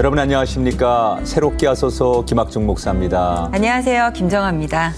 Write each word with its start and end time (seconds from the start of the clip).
여러분 0.00 0.18
안녕하십니까. 0.18 1.20
새롭게 1.24 1.66
하소서 1.66 2.24
김학중 2.24 2.64
목사입니다. 2.64 3.50
안녕하세요. 3.52 4.12
김정아입니다. 4.14 4.94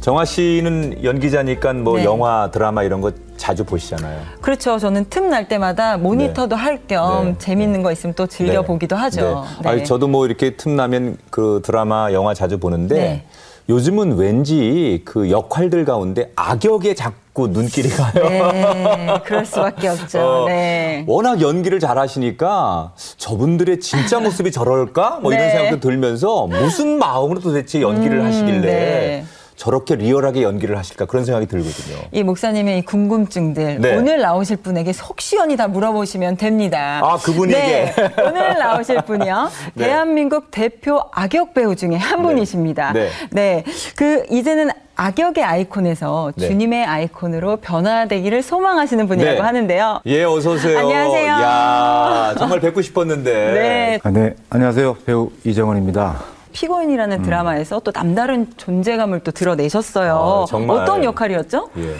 정아 0.00 0.24
씨는 0.24 1.04
연기자니까 1.04 1.74
뭐 1.74 1.98
네. 1.98 2.04
영화, 2.04 2.50
드라마 2.50 2.82
이런 2.82 3.02
거 3.02 3.12
자주 3.36 3.64
보시잖아요. 3.66 4.18
그렇죠. 4.40 4.78
저는 4.78 5.10
틈 5.10 5.28
날 5.28 5.46
때마다 5.46 5.98
모니터도 5.98 6.56
할겸 6.56 7.24
네. 7.24 7.34
재밌는 7.36 7.82
거 7.82 7.92
있으면 7.92 8.14
또 8.14 8.26
즐겨 8.26 8.62
보기도 8.62 8.96
하죠. 8.96 9.44
네. 9.62 9.68
아니, 9.68 9.84
저도 9.84 10.08
뭐 10.08 10.24
이렇게 10.24 10.56
틈 10.56 10.74
나면 10.74 11.18
그 11.28 11.60
드라마, 11.62 12.10
영화 12.14 12.32
자주 12.32 12.58
보는데 12.58 12.94
네. 12.94 13.26
요즘은 13.68 14.16
왠지 14.16 15.02
그 15.04 15.30
역할들 15.30 15.84
가운데 15.84 16.32
악역에 16.34 16.94
자꾸 16.94 17.14
눈길이 17.48 17.88
가요. 17.88 18.28
네, 18.28 19.20
그럴 19.24 19.44
수밖에 19.44 19.88
없죠. 19.88 20.20
어, 20.20 20.46
네. 20.46 21.04
워낙 21.06 21.40
연기를 21.40 21.80
잘하시니까 21.80 22.92
저분들의 23.16 23.80
진짜 23.80 24.18
모습이 24.20 24.52
저럴까? 24.52 25.20
뭐 25.22 25.32
이런 25.32 25.46
네. 25.46 25.52
생각도 25.52 25.80
들면서 25.80 26.46
무슨 26.46 26.98
마음으로 26.98 27.40
도대체 27.40 27.80
연기를 27.80 28.18
음, 28.18 28.26
하시길래 28.26 28.60
네. 28.60 29.24
저렇게 29.60 29.94
리얼하게 29.94 30.42
연기를 30.42 30.78
하실까 30.78 31.04
그런 31.04 31.26
생각이 31.26 31.46
들거든요. 31.46 31.98
이 32.12 32.22
목사님의 32.22 32.78
이 32.78 32.82
궁금증들 32.82 33.78
네. 33.82 33.94
오늘 33.94 34.20
나오실 34.22 34.56
분에게 34.56 34.94
속 34.94 35.20
시원히 35.20 35.58
다 35.58 35.68
물어보시면 35.68 36.38
됩니다. 36.38 37.02
아, 37.04 37.18
그분에게? 37.18 37.58
네, 37.60 37.94
오늘 38.26 38.58
나오실 38.58 39.02
분이요. 39.02 39.50
네. 39.74 39.84
대한민국 39.84 40.50
대표 40.50 41.02
악역 41.12 41.52
배우 41.52 41.76
중에 41.76 41.96
한 41.96 42.22
네. 42.22 42.28
분이십니다. 42.28 42.94
네. 42.94 43.10
네. 43.32 43.64
그 43.96 44.24
이제는 44.30 44.70
악역의 45.00 45.42
아이콘에서 45.42 46.32
네. 46.36 46.46
주님의 46.46 46.84
아이콘으로 46.84 47.56
변화되기를 47.56 48.42
소망하시는 48.42 49.08
분이라고 49.08 49.38
네. 49.38 49.40
하는데요. 49.40 50.00
예, 50.04 50.24
어서 50.24 50.52
오세요. 50.52 50.78
안녕하세요. 50.78 51.26
야, 51.26 52.34
정말 52.36 52.60
뵙고 52.60 52.82
싶었는데. 52.82 53.32
네. 53.32 54.00
아, 54.02 54.10
네, 54.10 54.34
안녕하세요. 54.50 54.98
배우 55.06 55.30
이정원입니다. 55.42 56.20
피고인이라는 56.52 57.22
드라마에서 57.22 57.80
또 57.80 57.92
남다른 57.92 58.46
존재감을 58.58 59.20
또 59.20 59.30
드러내셨어요. 59.30 60.42
아, 60.42 60.44
정말. 60.46 60.76
어떤 60.82 61.02
역할이었죠? 61.02 61.70
예. 61.78 61.94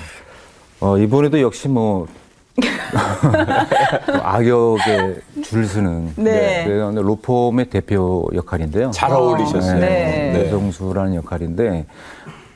어, 0.81 0.99
이번에도 0.99 1.41
역시 1.41 1.69
뭐 1.69 2.07
악역에 4.23 5.15
줄 5.43 5.65
서는 5.65 6.13
네. 6.17 6.67
로펌의 6.67 7.71
대표 7.71 8.29
역할인데요. 8.35 8.91
잘 8.91 9.11
어울리셨어요. 9.11 9.79
네. 9.81 9.89
네. 9.89 10.33
배정수라는 10.35 11.15
역할인데 11.15 11.87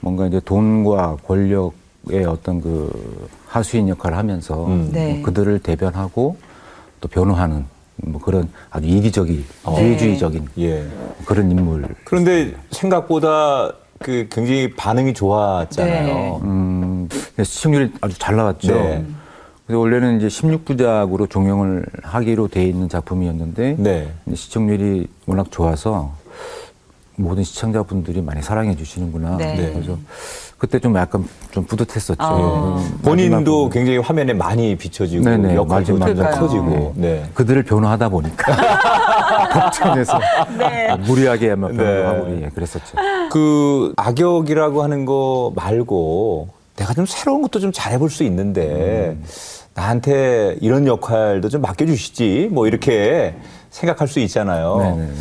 뭔가 0.04 0.26
이제 0.26 0.38
돈과 0.44 1.16
권력의 1.26 2.24
어떤 2.28 2.60
그 2.60 3.28
하수인 3.46 3.88
역할을 3.88 4.18
하면서 4.18 4.66
음. 4.66 4.90
네. 4.92 5.14
뭐 5.14 5.22
그들을 5.22 5.58
대변하고 5.60 6.36
또 7.00 7.08
변호하는 7.08 7.64
뭐 7.96 8.20
그런 8.20 8.50
아주 8.70 8.86
이기적인 8.86 9.44
어. 9.64 9.76
기회주의적인 9.76 10.48
예. 10.58 10.86
그런 11.24 11.50
인물. 11.50 11.86
그런데 12.04 12.54
생각보다 12.70 13.72
그 13.98 14.28
굉장히 14.30 14.74
반응이 14.74 15.14
좋았잖아요. 15.14 16.06
네. 16.06 16.38
음, 16.42 17.08
시청률이 17.42 17.92
아주 18.02 18.18
잘 18.18 18.36
나왔죠. 18.36 18.74
네. 18.74 19.06
그래서 19.66 19.78
원래는 19.78 20.18
이제 20.18 20.26
16부작으로 20.26 21.30
종영을 21.30 21.86
하기로 22.02 22.48
돼 22.48 22.66
있는 22.66 22.90
작품이었는데 22.90 23.76
네. 23.78 24.12
시청률이 24.34 25.06
워낙 25.24 25.46
좋아서 25.50 26.12
모든 27.16 27.44
시청자분들이 27.44 28.20
많이 28.22 28.42
사랑해 28.42 28.74
주시는구나. 28.76 29.36
네. 29.36 29.72
그래서 29.72 29.96
그때 30.58 30.78
좀 30.78 30.96
약간 30.96 31.26
좀 31.50 31.64
뿌듯했었죠. 31.64 32.22
아. 32.22 32.76
음, 32.78 32.98
본인도 33.02 33.68
굉장히 33.70 33.98
화면에 33.98 34.32
많이 34.32 34.76
비춰지고 34.76 35.24
네네, 35.24 35.54
역할도 35.54 35.96
마지막에. 35.98 36.14
좀 36.14 36.40
커지고. 36.40 36.92
네. 36.96 37.08
네. 37.08 37.30
그들을 37.34 37.62
변호하다 37.64 38.08
보니까 38.08 38.56
법정에서 39.52 40.18
네. 40.58 40.96
무리하게 40.96 41.52
아마 41.52 41.68
변호를 41.68 42.00
네. 42.00 42.06
하고 42.06 42.42
예, 42.42 42.48
그랬었죠. 42.48 42.96
그 43.30 43.92
악역이라고 43.96 44.82
하는 44.82 45.04
거 45.04 45.52
말고 45.54 46.48
내가 46.76 46.94
좀 46.94 47.06
새로운 47.06 47.42
것도 47.42 47.60
좀 47.60 47.70
잘해볼 47.72 48.10
수 48.10 48.24
있는데 48.24 49.16
나한테 49.74 50.56
이런 50.60 50.86
역할도 50.86 51.48
좀 51.48 51.60
맡겨주시지 51.62 52.48
뭐 52.50 52.66
이렇게 52.66 53.34
생각할 53.70 54.08
수 54.08 54.18
있잖아요. 54.20 54.78
네네네. 54.78 55.12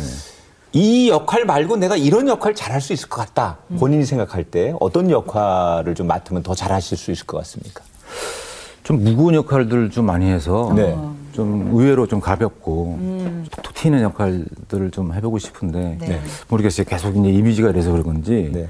이 0.74 1.08
역할 1.08 1.44
말고 1.44 1.76
내가 1.76 1.96
이런 1.96 2.26
역할 2.26 2.54
잘할 2.54 2.80
수 2.80 2.92
있을 2.92 3.08
것 3.08 3.20
같다. 3.20 3.58
본인이 3.78 4.04
생각할 4.04 4.42
때 4.42 4.74
어떤 4.80 5.08
역할을 5.08 5.94
좀 5.94 6.08
맡으면 6.08 6.42
더 6.42 6.54
잘하실 6.54 6.98
수 6.98 7.12
있을 7.12 7.26
것 7.26 7.38
같습니까? 7.38 7.82
좀 8.82 9.02
무거운 9.02 9.34
역할들을 9.34 9.90
좀 9.90 10.04
많이 10.04 10.26
해서 10.26 10.72
네. 10.76 10.96
좀 11.32 11.70
의외로 11.72 12.06
좀 12.08 12.20
가볍고 12.20 12.98
톡톡 13.52 13.74
튀는 13.74 14.02
역할들을 14.02 14.90
좀 14.90 15.14
해보고 15.14 15.38
싶은데 15.38 15.98
네. 16.00 16.20
모르겠어요. 16.48 16.84
계속 16.86 17.16
이제 17.16 17.30
이미지가 17.30 17.70
이래서 17.70 17.92
그런 17.92 18.04
건지. 18.04 18.50
네. 18.52 18.68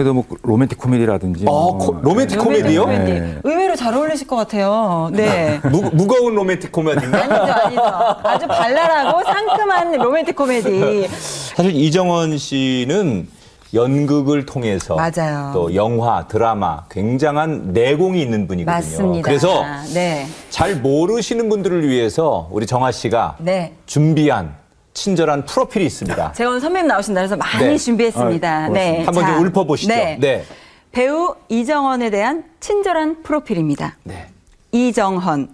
그래도 0.00 0.14
뭐 0.14 0.24
로맨틱 0.42 0.78
코미디라든지. 0.78 1.44
어, 1.46 1.50
뭐 1.72 1.76
코- 1.78 1.92
로맨틱 2.00 2.38
로맨틱 2.38 2.38
코미디요? 2.38 2.82
코미디. 2.84 3.02
네. 3.04 3.38
의외로 3.44 3.76
잘 3.76 3.92
어울리실 3.94 4.26
것 4.26 4.34
같아요. 4.36 5.10
네. 5.12 5.60
무, 5.64 5.90
무거운 5.92 6.34
로맨틱 6.34 6.72
코미디인가? 6.72 7.18
아니죠, 7.18 7.52
아니죠. 7.52 7.82
아주 8.24 8.46
발랄하고 8.46 9.22
상큼한 9.24 9.92
로맨틱 9.98 10.34
코미디. 10.36 11.06
사실 11.54 11.74
이정헌 11.76 12.38
씨는 12.38 13.28
연극을 13.74 14.46
통해서 14.46 14.96
맞아요. 14.96 15.50
또 15.52 15.74
영화, 15.74 16.26
드라마 16.26 16.84
굉장한 16.90 17.72
내공이 17.74 18.22
있는 18.22 18.48
분이거든요. 18.48 18.74
맞습니다. 18.74 19.26
그래서 19.28 19.62
네. 19.92 20.26
잘 20.48 20.76
모르시는 20.76 21.50
분들을 21.50 21.86
위해서 21.86 22.48
우리 22.50 22.64
정아 22.66 22.90
씨가 22.90 23.36
네. 23.38 23.74
준비한 23.84 24.54
친절한 24.94 25.44
프로필이 25.44 25.84
있습니다. 25.86 26.34
오늘 26.40 26.60
선배님 26.60 26.88
나오신다 26.88 27.20
해서 27.20 27.36
많이 27.36 27.66
네. 27.66 27.76
준비했습니다. 27.76 28.50
아, 28.50 28.68
네. 28.68 29.04
한번 29.04 29.26
좀 29.26 29.34
자, 29.34 29.40
읊어보시죠. 29.40 29.88
네. 29.94 30.18
네. 30.20 30.44
배우 30.92 31.36
이정헌에 31.48 32.10
대한 32.10 32.44
친절한 32.58 33.22
프로필입니다. 33.22 33.96
네. 34.04 34.28
이정헌. 34.72 35.50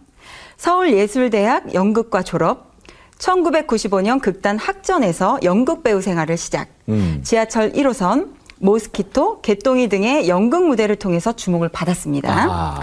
서울예술대학 0.56 1.74
연극과 1.74 2.22
졸업. 2.22 2.66
1995년 3.18 4.20
극단 4.20 4.58
학전에서 4.58 5.38
연극 5.42 5.82
배우 5.82 6.02
생활을 6.02 6.36
시작. 6.36 6.68
음. 6.88 7.20
지하철 7.22 7.72
1호선, 7.72 8.34
모스키토, 8.58 9.40
개똥이 9.40 9.88
등의 9.88 10.28
연극 10.28 10.66
무대를 10.66 10.96
통해서 10.96 11.34
주목을 11.34 11.68
받았습니다. 11.70 12.30
아, 12.30 12.80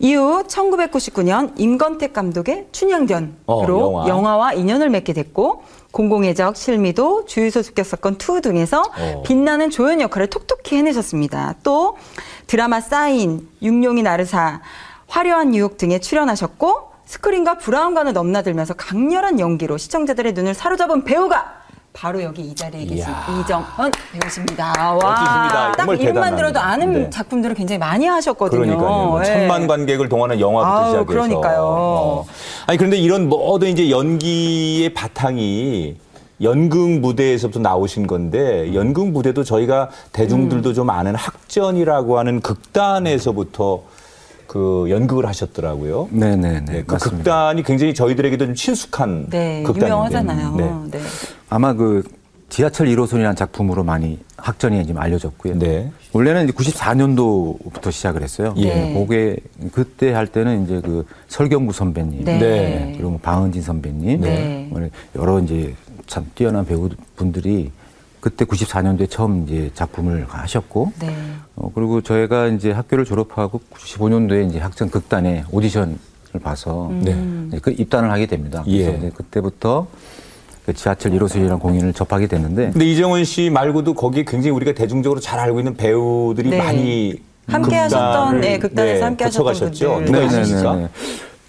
이후 0.00 0.42
1999년 0.44 1.52
임건택 1.56 2.14
감독의 2.14 2.68
춘향전으로 2.72 3.36
어, 3.46 3.66
영화. 3.68 4.08
영화와 4.08 4.52
인연을 4.54 4.88
맺게 4.88 5.12
됐고 5.12 5.62
공공의 5.92 6.34
적, 6.34 6.56
실미도, 6.56 7.26
주유소 7.26 7.62
습격 7.62 7.84
사건 7.84 8.14
2 8.14 8.40
등에서 8.40 8.80
어. 8.80 9.22
빛나는 9.26 9.68
조연 9.68 10.00
역할을 10.00 10.28
톡톡히 10.28 10.76
해내셨습니다. 10.76 11.56
또 11.62 11.98
드라마 12.46 12.80
사인, 12.80 13.46
육룡이 13.60 14.02
나르사, 14.02 14.62
화려한 15.06 15.54
유혹 15.54 15.76
등에 15.76 15.98
출연하셨고 15.98 16.90
스크린과 17.04 17.58
브라운관을 17.58 18.14
넘나들면서 18.14 18.74
강렬한 18.74 19.38
연기로 19.38 19.76
시청자들의 19.76 20.32
눈을 20.32 20.54
사로잡은 20.54 21.04
배우가 21.04 21.59
바로 22.00 22.22
여기 22.22 22.40
이 22.40 22.54
자리에 22.54 22.86
계신. 22.86 23.04
이정헌 23.40 23.92
배우십니다. 24.12 24.72
멋지십니다. 24.94 25.72
딱 25.72 25.86
대단한. 25.98 26.34
들어도 26.34 26.58
아는 26.58 26.92
네. 26.94 27.10
작품들을 27.10 27.54
굉장히 27.54 27.78
많이 27.78 28.06
하셨거든요. 28.06 28.62
그러니까요. 28.62 29.20
예. 29.20 29.24
천만 29.26 29.66
관객을 29.66 30.08
동원한 30.08 30.40
영화부터 30.40 30.74
아우, 30.74 30.86
시작해서. 30.88 31.04
그러니까요. 31.06 31.60
어. 31.62 32.26
아니 32.66 32.78
그런데 32.78 32.96
이런 32.96 33.28
모든 33.28 33.68
이제 33.68 33.90
연기의 33.90 34.94
바탕이 34.94 35.96
연극 36.40 36.88
무대에서부터 37.00 37.60
나오신 37.60 38.06
건데 38.06 38.72
연극 38.72 39.10
무대도 39.10 39.44
저희가 39.44 39.90
대중들도 40.12 40.72
좀 40.72 40.88
아는 40.88 41.14
학전이라고 41.14 42.18
하는 42.18 42.40
극단에서부터 42.40 43.82
그 44.50 44.86
연극을 44.90 45.26
하셨더라고요. 45.26 46.08
네네네. 46.10 46.64
네, 46.64 46.82
그 46.84 46.94
맞습니다. 46.94 47.18
극단이 47.18 47.62
굉장히 47.62 47.94
저희들에게도 47.94 48.46
좀 48.46 48.54
친숙한 48.56 49.28
네, 49.30 49.62
극단인데. 49.62 49.86
유명하잖아요. 49.86 50.56
네. 50.56 50.98
네. 50.98 51.04
아마 51.48 51.72
그 51.72 52.02
지하철 52.48 52.88
1호선이라는 52.88 53.36
작품으로 53.36 53.84
많이 53.84 54.18
학전이 54.38 54.84
지금 54.84 55.00
알려졌고요. 55.00 55.56
네. 55.60 55.92
원래는 56.12 56.48
이제 56.48 56.52
94년도부터 56.52 57.92
시작을 57.92 58.24
했어요. 58.24 58.52
예. 58.56 58.74
네. 58.74 58.94
그게 58.94 59.36
그때 59.70 60.12
할 60.12 60.26
때는 60.26 60.64
이제 60.64 60.80
그 60.84 61.06
설경구 61.28 61.72
선배님, 61.72 62.24
네. 62.24 62.38
네. 62.40 62.92
그리고 62.94 63.10
뭐 63.10 63.20
방은진 63.22 63.62
선배님, 63.62 64.20
네. 64.20 64.66
뭐 64.68 64.80
여러 65.14 65.38
이제 65.38 65.76
참 66.08 66.26
뛰어난 66.34 66.66
배우분들이 66.66 67.70
그때 68.20 68.44
94년도에 68.44 69.08
처음 69.08 69.44
이제 69.44 69.70
작품을 69.74 70.26
하셨고, 70.28 70.92
네. 71.00 71.16
어, 71.56 71.70
그리고 71.74 72.02
저희가 72.02 72.48
이제 72.48 72.70
학교를 72.70 73.04
졸업하고 73.04 73.60
95년도에 73.72 74.48
이제 74.48 74.58
학전 74.58 74.90
극단에 74.90 75.44
오디션을 75.50 75.96
봐서 76.42 76.90
네. 77.02 77.16
이제 77.48 77.58
그 77.62 77.70
입단을 77.70 78.10
하게 78.10 78.26
됩니다. 78.26 78.62
그래서 78.64 78.92
예. 78.92 78.96
이제 78.96 79.10
그때부터 79.14 79.86
그 80.66 80.74
지하철 80.74 81.12
1호선이라는 81.12 81.58
공연을 81.58 81.94
접하게 81.94 82.26
됐는데 82.26 82.70
근데 82.72 82.84
이정원 82.84 83.24
씨 83.24 83.48
말고도 83.48 83.94
거기 83.94 84.24
굉장히 84.24 84.50
우리가 84.50 84.72
대중적으로 84.72 85.18
잘 85.18 85.38
알고 85.40 85.58
있는 85.58 85.74
배우들이 85.74 86.50
네. 86.50 86.58
많이 86.58 87.14
함께 87.48 87.74
하셨던, 87.76 88.40
네, 88.42 88.58
극단에서 88.58 89.04
함께 89.06 89.24
하셨던. 89.24 89.54
분들. 89.54 90.04
누가 90.04 90.18
네, 90.20 90.28
네, 90.28 90.40
있으실까? 90.42 90.88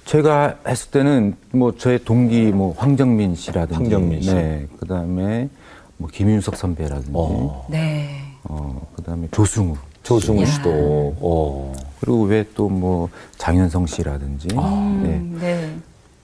제가 0.06 0.56
했을 0.68 0.90
때는 0.92 1.36
뭐 1.52 1.76
저의 1.78 2.00
동기 2.04 2.52
뭐 2.52 2.74
황정민 2.78 3.36
씨라든지 3.36 3.76
황정민 3.76 4.22
씨. 4.22 4.34
네. 4.34 4.68
그다음에 4.80 5.50
뭐 6.02 6.10
김윤석 6.12 6.56
선배라든지 6.58 7.12
어. 7.14 7.66
네. 7.70 8.10
어, 8.44 8.82
그다음에 8.96 9.28
조승우 9.32 9.76
조승우 10.04 10.42
야. 10.42 10.46
씨도. 10.48 10.70
어. 11.22 11.74
그리고 12.02 12.24
왜 12.24 12.44
또 12.56 12.68
뭐 12.70 13.08
장현성 13.38 13.86
씨라든지 13.86 14.48
아. 14.58 14.62
네. 15.04 15.10
음, 15.10 15.38
네. 15.40 15.70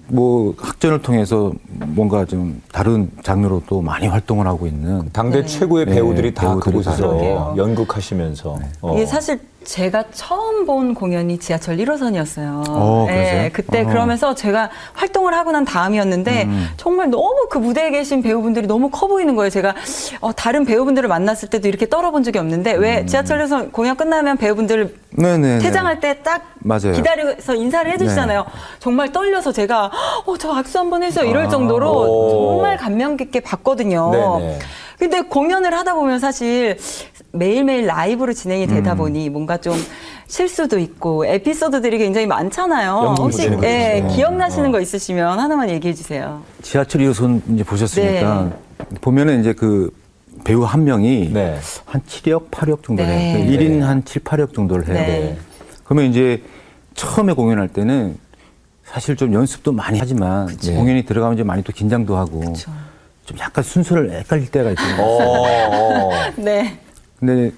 뭐 0.09 0.56
학전을 0.57 1.01
통해서 1.01 1.51
뭔가 1.68 2.25
좀 2.25 2.62
다른 2.71 3.12
장르로 3.24 3.62
또 3.68 3.81
많이 3.81 4.07
활동을 4.07 4.47
하고 4.47 4.65
있는 4.65 5.09
당대 5.13 5.41
네. 5.41 5.45
최고의 5.45 5.85
네, 5.85 5.94
배우들이 5.95 6.33
다 6.33 6.44
배우들이 6.50 6.63
그곳에서 6.77 7.18
다. 7.18 7.53
연극하시면서. 7.57 8.57
어. 8.81 8.94
이게 8.95 9.06
사실 9.06 9.39
제가 9.68 10.06
처음 10.14 10.66
본 10.66 10.94
공연이 10.94 11.38
지하철 11.38 11.75
1호선이었어요. 11.78 12.64
어, 12.69 13.06
그러세요? 13.06 13.50
그때 13.52 13.81
어. 13.81 13.86
그러면서 13.86 14.34
제가 14.34 14.69
활동을 14.94 15.34
하고 15.34 15.52
난 15.52 15.66
다음이었는데 15.66 16.44
음. 16.44 16.69
정말 16.78 17.10
너무 17.10 17.48
그 17.50 17.58
무대에 17.58 17.92
계신 17.92 18.22
배우분들이 18.24 18.66
너무 18.66 18.90
커 18.90 19.08
보이는 19.08 19.36
거예요. 19.36 19.50
제가 19.50 19.75
어, 20.22 20.31
다른 20.31 20.64
배우분들을 20.64 21.10
만났을 21.10 21.50
때도 21.50 21.68
이렇게 21.68 21.88
떨어본 21.90 22.24
적이 22.24 22.40
없는데 22.40 22.74
왜 22.75 23.02
음. 23.02 23.08
지하철 23.08 23.40
1호선 23.40 23.74
공연 23.74 23.98
끝나면 23.98 24.38
배우분들 24.38 24.96
네네 25.12 25.60
퇴장할 25.60 26.00
때 26.00 26.22
딱. 26.24 26.54
기다려서 26.94 27.56
인사를 27.56 27.92
해주시잖아요. 27.92 28.46
정말 28.80 29.12
떨려서 29.12 29.52
제가 29.52 29.92
어, 30.25 30.38
저 30.38 30.54
악수 30.54 30.80
한번 30.80 31.04
해서 31.04 31.24
이럴 31.25 31.46
아. 31.46 31.50
정도로 31.50 31.90
오. 31.92 32.30
정말 32.56 32.78
감명 32.78 33.18
깊게 33.18 33.42
봤거든요. 33.42 34.12
네네. 34.40 34.60
근데 34.97 35.21
공연을 35.21 35.73
하다 35.73 35.94
보면 35.94 36.19
사실 36.19 36.77
매일매일 37.31 37.85
라이브로 37.85 38.33
진행이 38.33 38.67
되다 38.67 38.94
음. 38.94 38.97
보니 38.97 39.29
뭔가 39.29 39.57
좀 39.57 39.75
실수도 40.25 40.79
있고 40.79 41.25
에피소드들이 41.25 41.99
굉장히 41.99 42.25
많잖아요. 42.27 43.15
혹시 43.19 43.44
예, 43.63 43.99
그렇죠. 44.01 44.15
기억나시는 44.15 44.69
어. 44.69 44.71
거 44.71 44.81
있으시면 44.81 45.39
하나만 45.39 45.69
얘기해 45.69 45.94
주세요. 45.94 46.41
지하철 46.61 47.01
2호선 47.01 47.41
이제 47.53 47.63
보셨으니까 47.63 48.51
네. 48.79 48.85
보면은 49.01 49.39
이제 49.39 49.53
그 49.53 49.91
배우 50.44 50.63
한 50.63 50.83
명이 50.83 51.29
네. 51.31 51.59
한 51.85 52.01
7억, 52.01 52.49
8억 52.49 52.83
정도 52.83 53.03
네. 53.03 53.35
해요. 53.35 53.45
네. 53.45 53.57
1인 53.57 53.81
한 53.81 54.03
7, 54.03 54.23
8억 54.23 54.53
정도를 54.53 54.88
해요. 54.88 54.95
네. 54.95 55.38
그러면 55.83 56.05
이제 56.09 56.44
처음에 56.95 57.33
공연할 57.33 57.67
때는 57.67 58.17
사실 58.83 59.15
좀 59.15 59.33
연습도 59.33 59.71
많이 59.71 59.99
하지만 59.99 60.47
공연이 60.57 61.05
들어가면 61.05 61.35
이제 61.35 61.44
많이 61.44 61.63
또 61.63 61.71
긴장도 61.71 62.17
하고 62.17 62.39
그쵸. 62.39 62.71
좀 63.27 63.38
약간 63.39 63.63
순서를 63.63 64.12
헷갈릴 64.12 64.50
때가 64.50 64.71
있거든요. 64.71 65.03
어, 65.03 66.09
어. 66.09 66.12
네. 66.38 66.79
근데 67.19 67.51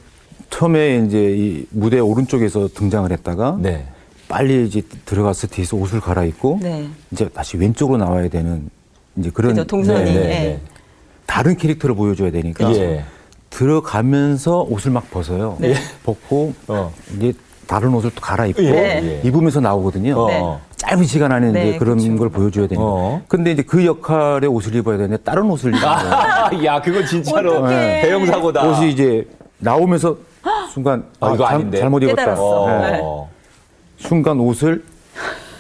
처음에 0.49 1.03
이제 1.05 1.35
이 1.37 1.65
무대 1.69 1.99
오른쪽에서 1.99 2.69
등장을 2.73 3.09
했다가 3.11 3.59
네. 3.61 3.87
빨리 4.27 4.65
이제 4.65 4.81
들어가서 5.05 5.47
뒤에서 5.47 5.77
옷을 5.77 6.01
갈아입고 6.01 6.59
네. 6.61 6.89
이제 7.11 7.29
다시 7.29 7.57
왼쪽으로 7.57 7.97
나와야 7.97 8.27
되는 8.29 8.67
이제 9.15 9.29
그런 9.31 9.51
그죠, 9.51 9.65
동선이. 9.65 10.05
네, 10.05 10.11
네, 10.11 10.19
예. 10.19 10.27
네. 10.27 10.61
다른 11.27 11.55
캐릭터를 11.55 11.95
보여줘야 11.95 12.31
되니까 12.31 12.73
예. 12.75 13.05
들어가면서 13.51 14.61
옷을 14.63 14.91
막 14.91 15.11
벗어요. 15.11 15.55
네. 15.59 15.75
벗고 16.03 16.53
어. 16.67 16.91
이제 17.15 17.33
다른 17.69 17.93
옷을 17.93 18.09
또 18.15 18.19
갈아입고 18.19 18.63
예, 18.63 18.71
네. 18.71 19.21
예. 19.23 19.27
입으면서 19.27 19.59
나오거든요. 19.59 20.25
네. 20.27 20.39
어. 20.41 20.59
짧은 20.77 21.03
시간 21.03 21.31
안에 21.31 21.51
네, 21.51 21.69
이제 21.69 21.77
그런 21.77 21.99
그쵸. 21.99 22.15
걸 22.17 22.29
보여줘야 22.29 22.65
되니까. 22.65 22.83
어. 22.83 23.21
근데 23.27 23.51
이제 23.51 23.61
그 23.61 23.85
역할의 23.85 24.49
옷을 24.49 24.73
입어야 24.73 24.97
되는데 24.97 25.21
다른 25.21 25.43
옷을 25.51 25.75
입는. 25.75 25.87
아, 25.87 26.49
야, 26.65 26.81
그거 26.81 27.05
진짜로 27.05 27.57
어떡해. 27.57 28.01
대형 28.01 28.25
사고다. 28.25 28.67
옷이 28.67 28.89
이제 28.89 29.27
나오면서 29.59 30.17
순간 30.73 31.05
아, 31.19 31.27
이거 31.35 31.45
잘- 31.45 31.55
아닌데? 31.57 31.77
잘못 31.77 32.01
입었다. 32.01 32.15
깨달았어. 32.23 32.65
네. 32.81 32.99
어. 33.03 33.29
순간 33.97 34.39
옷을 34.39 34.83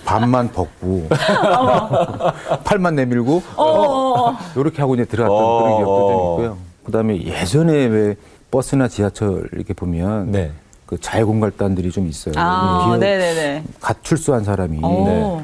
반만 0.03 0.51
벗고 0.51 1.07
팔만 2.65 2.95
내밀고 2.95 3.43
어. 3.55 4.35
이렇게 4.55 4.81
하고 4.81 4.95
이제 4.95 5.05
들어갔던 5.05 5.37
어. 5.37 5.57
그런 5.61 5.77
기억도 5.77 6.07
좀 6.09 6.15
있고요. 6.43 6.57
그다음에 6.85 7.21
예전에 7.23 7.71
왜 7.85 8.15
버스나 8.49 8.87
지하철 8.87 9.47
이렇게 9.53 9.75
보면 9.75 10.31
네. 10.31 10.51
그 10.89 10.99
자해공갈단들이 10.99 11.91
좀 11.91 12.07
있어요. 12.07 12.33
아, 12.35 12.85
기억- 12.87 12.97
네네네. 12.97 13.63
갓 13.79 14.03
출소한 14.03 14.43
사람이 14.43 14.83
오. 14.83 15.39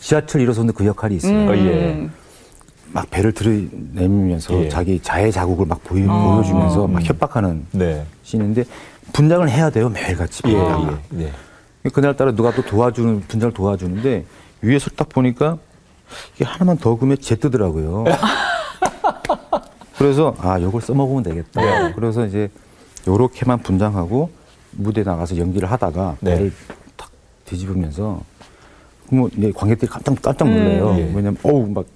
지하철 0.00 0.40
1호선도 0.46 0.74
그 0.74 0.86
역할이 0.86 1.16
있어요. 1.16 1.34
음. 1.34 1.48
어, 1.50 1.54
예. 1.54 2.08
막 2.94 3.10
배를 3.10 3.32
들이내밀면서 3.32 4.54
예. 4.64 4.68
자기 4.70 4.98
자해 5.02 5.30
자국을 5.30 5.66
막 5.66 5.84
보여, 5.84 6.10
어. 6.10 6.36
보여주면서 6.36 6.86
막 6.86 7.02
협박하는 7.04 7.66
네. 7.72 8.06
씬인데 8.22 8.64
분장을 9.12 9.46
해야 9.50 9.68
돼요 9.68 9.90
매일같이. 9.90 10.42
예. 10.46 10.52
예. 10.54 10.96
네. 11.10 11.30
그날따라 11.92 12.32
누가 12.34 12.54
또 12.54 12.62
도와주는 12.62 13.24
분장을 13.28 13.52
도와주는데 13.52 14.24
위에서 14.62 14.88
딱 14.96 15.10
보니까 15.10 15.58
이게 16.36 16.46
하나만 16.46 16.78
더 16.78 16.96
그면 16.96 17.18
제 17.20 17.36
뜨더라고요. 17.36 18.04
그래서 19.98 20.34
아 20.38 20.58
요걸 20.58 20.80
써먹으면 20.80 21.22
되겠다. 21.22 21.60
네. 21.60 21.92
그래서 21.94 22.24
이제 22.24 22.48
요렇게만 23.06 23.58
분장하고 23.58 24.30
무대 24.72 25.00
에 25.00 25.04
나가서 25.04 25.36
연기를 25.38 25.70
하다가 25.70 26.16
네. 26.20 26.34
배를 26.34 26.52
탁 26.96 27.10
뒤집으면서 27.44 28.22
뭐 29.10 29.28
이제 29.36 29.52
관객들이 29.54 29.90
깜짝 29.90 30.20
깜짝 30.20 30.48
놀래요. 30.48 30.90
음. 30.90 30.98
예. 30.98 31.02
왜냐면 31.14 31.36
어우 31.42 31.68
막 31.68 31.86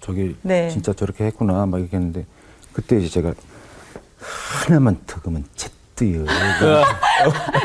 저게 0.00 0.34
네. 0.42 0.68
진짜 0.68 0.92
저렇게 0.92 1.24
했구나 1.24 1.66
막 1.66 1.78
이렇게 1.78 1.96
했는데 1.96 2.24
그때 2.72 2.98
이제 2.98 3.08
제가 3.08 3.34
하나만 4.18 5.00
더 5.06 5.20
그면 5.20 5.44
제 5.54 5.68
뜨요. 5.96 6.24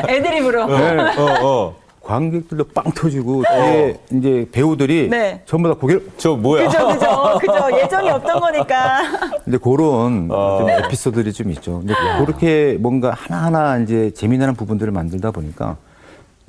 애드립으로. 0.08 0.66
네. 0.66 0.98
어, 1.16 1.46
어. 1.46 1.76
관객들도 2.08 2.64
빵 2.72 2.84
터지고 2.92 3.42
뒤에 3.42 4.00
이제 4.12 4.48
배우들이 4.50 5.08
네. 5.10 5.42
전부 5.44 5.68
다 5.68 5.74
고개를 5.74 6.08
저 6.16 6.34
뭐야? 6.34 6.66
그죠, 6.66 6.88
그죠, 6.88 7.38
그죠. 7.38 7.78
예정이 7.82 8.08
없던 8.08 8.40
거니까. 8.40 9.02
근데 9.44 9.58
그런 9.58 10.28
어. 10.30 10.58
좀 10.60 10.70
에피소드들이 10.70 11.34
좀 11.34 11.50
있죠. 11.50 11.80
근데 11.80 11.92
그렇게 12.24 12.78
뭔가 12.80 13.10
하나하나 13.10 13.76
이제 13.76 14.10
재미나는 14.12 14.54
부분들을 14.54 14.90
만들다 14.90 15.32
보니까 15.32 15.76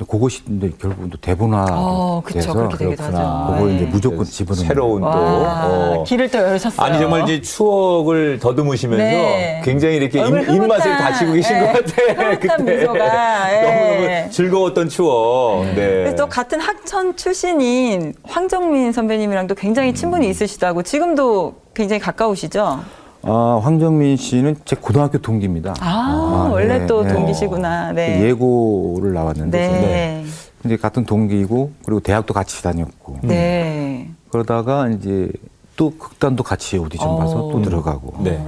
그것이 0.06 0.44
결국은 0.80 1.10
또 1.10 1.18
대본화 1.18 1.66
어. 1.72 2.24
돼서 2.26 2.52
하죠. 2.52 2.68
그걸 2.78 3.76
이제 3.76 3.86
네. 3.86 3.92
무조건 3.92 4.26
집어넣는 4.26 4.68
새로운 4.68 5.02
또. 5.02 5.08
와, 5.08 5.66
어. 5.66 6.04
길을 6.06 6.30
또 6.30 6.38
열으셨어요. 6.38 6.86
아니 6.86 7.00
정말 7.00 7.24
이제 7.24 7.42
추억을 7.42 8.40
더듬으시면서 8.40 9.04
네. 9.04 9.62
굉장히 9.64 9.98
이렇게 9.98 10.20
입, 10.20 10.50
입맛을 10.50 10.98
다지고 10.98 11.34
계신 11.34 11.56
예, 11.56 11.60
것 11.60 11.74
같아. 11.74 12.02
흐뭇한 12.32 12.66
미소가, 12.66 13.54
예. 13.54 13.62
너무너무 13.62 14.32
즐거웠던 14.32 14.90
추억. 14.90 15.66
네. 15.66 15.76
그래서 15.76 16.16
또 16.16 16.28
같은 16.28 16.60
학천 16.60 17.16
출신인 17.16 18.14
황정민 18.24 18.92
선배님이랑도 18.92 19.56
굉장히 19.56 19.94
친분이 19.94 20.30
있으시다고 20.30 20.84
지금도 20.84 21.56
굉장히 21.74 22.00
가까우시죠? 22.00 22.80
아, 23.22 23.60
황정민 23.62 24.16
씨는 24.18 24.56
제 24.66 24.76
고등학교 24.76 25.18
동기입니다. 25.18 25.76
아, 25.82 26.50
원래 26.52 26.80
네, 26.80 26.86
또 26.88 27.04
네. 27.04 27.14
동기시구나. 27.14 27.92
네. 27.92 28.22
예고를 28.24 29.14
나왔는데 29.14 29.58
네. 29.58 30.26
이제 30.66 30.78
같은 30.78 31.06
동기이고 31.06 31.72
그리고 31.86 32.00
대학도 32.00 32.34
같이 32.34 32.64
다녔고 32.64 33.20
네. 33.24 34.10
그러다가 34.32 34.88
이제 34.90 35.30
또 35.76 35.92
극단도 35.98 36.44
같이 36.44 36.78
오디션 36.78 37.18
봐서 37.18 37.46
어. 37.48 37.52
또 37.52 37.62
들어가고. 37.62 38.24
네. 38.24 38.44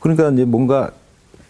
그러니까 0.00 0.30
이제 0.30 0.44
뭔가 0.44 0.90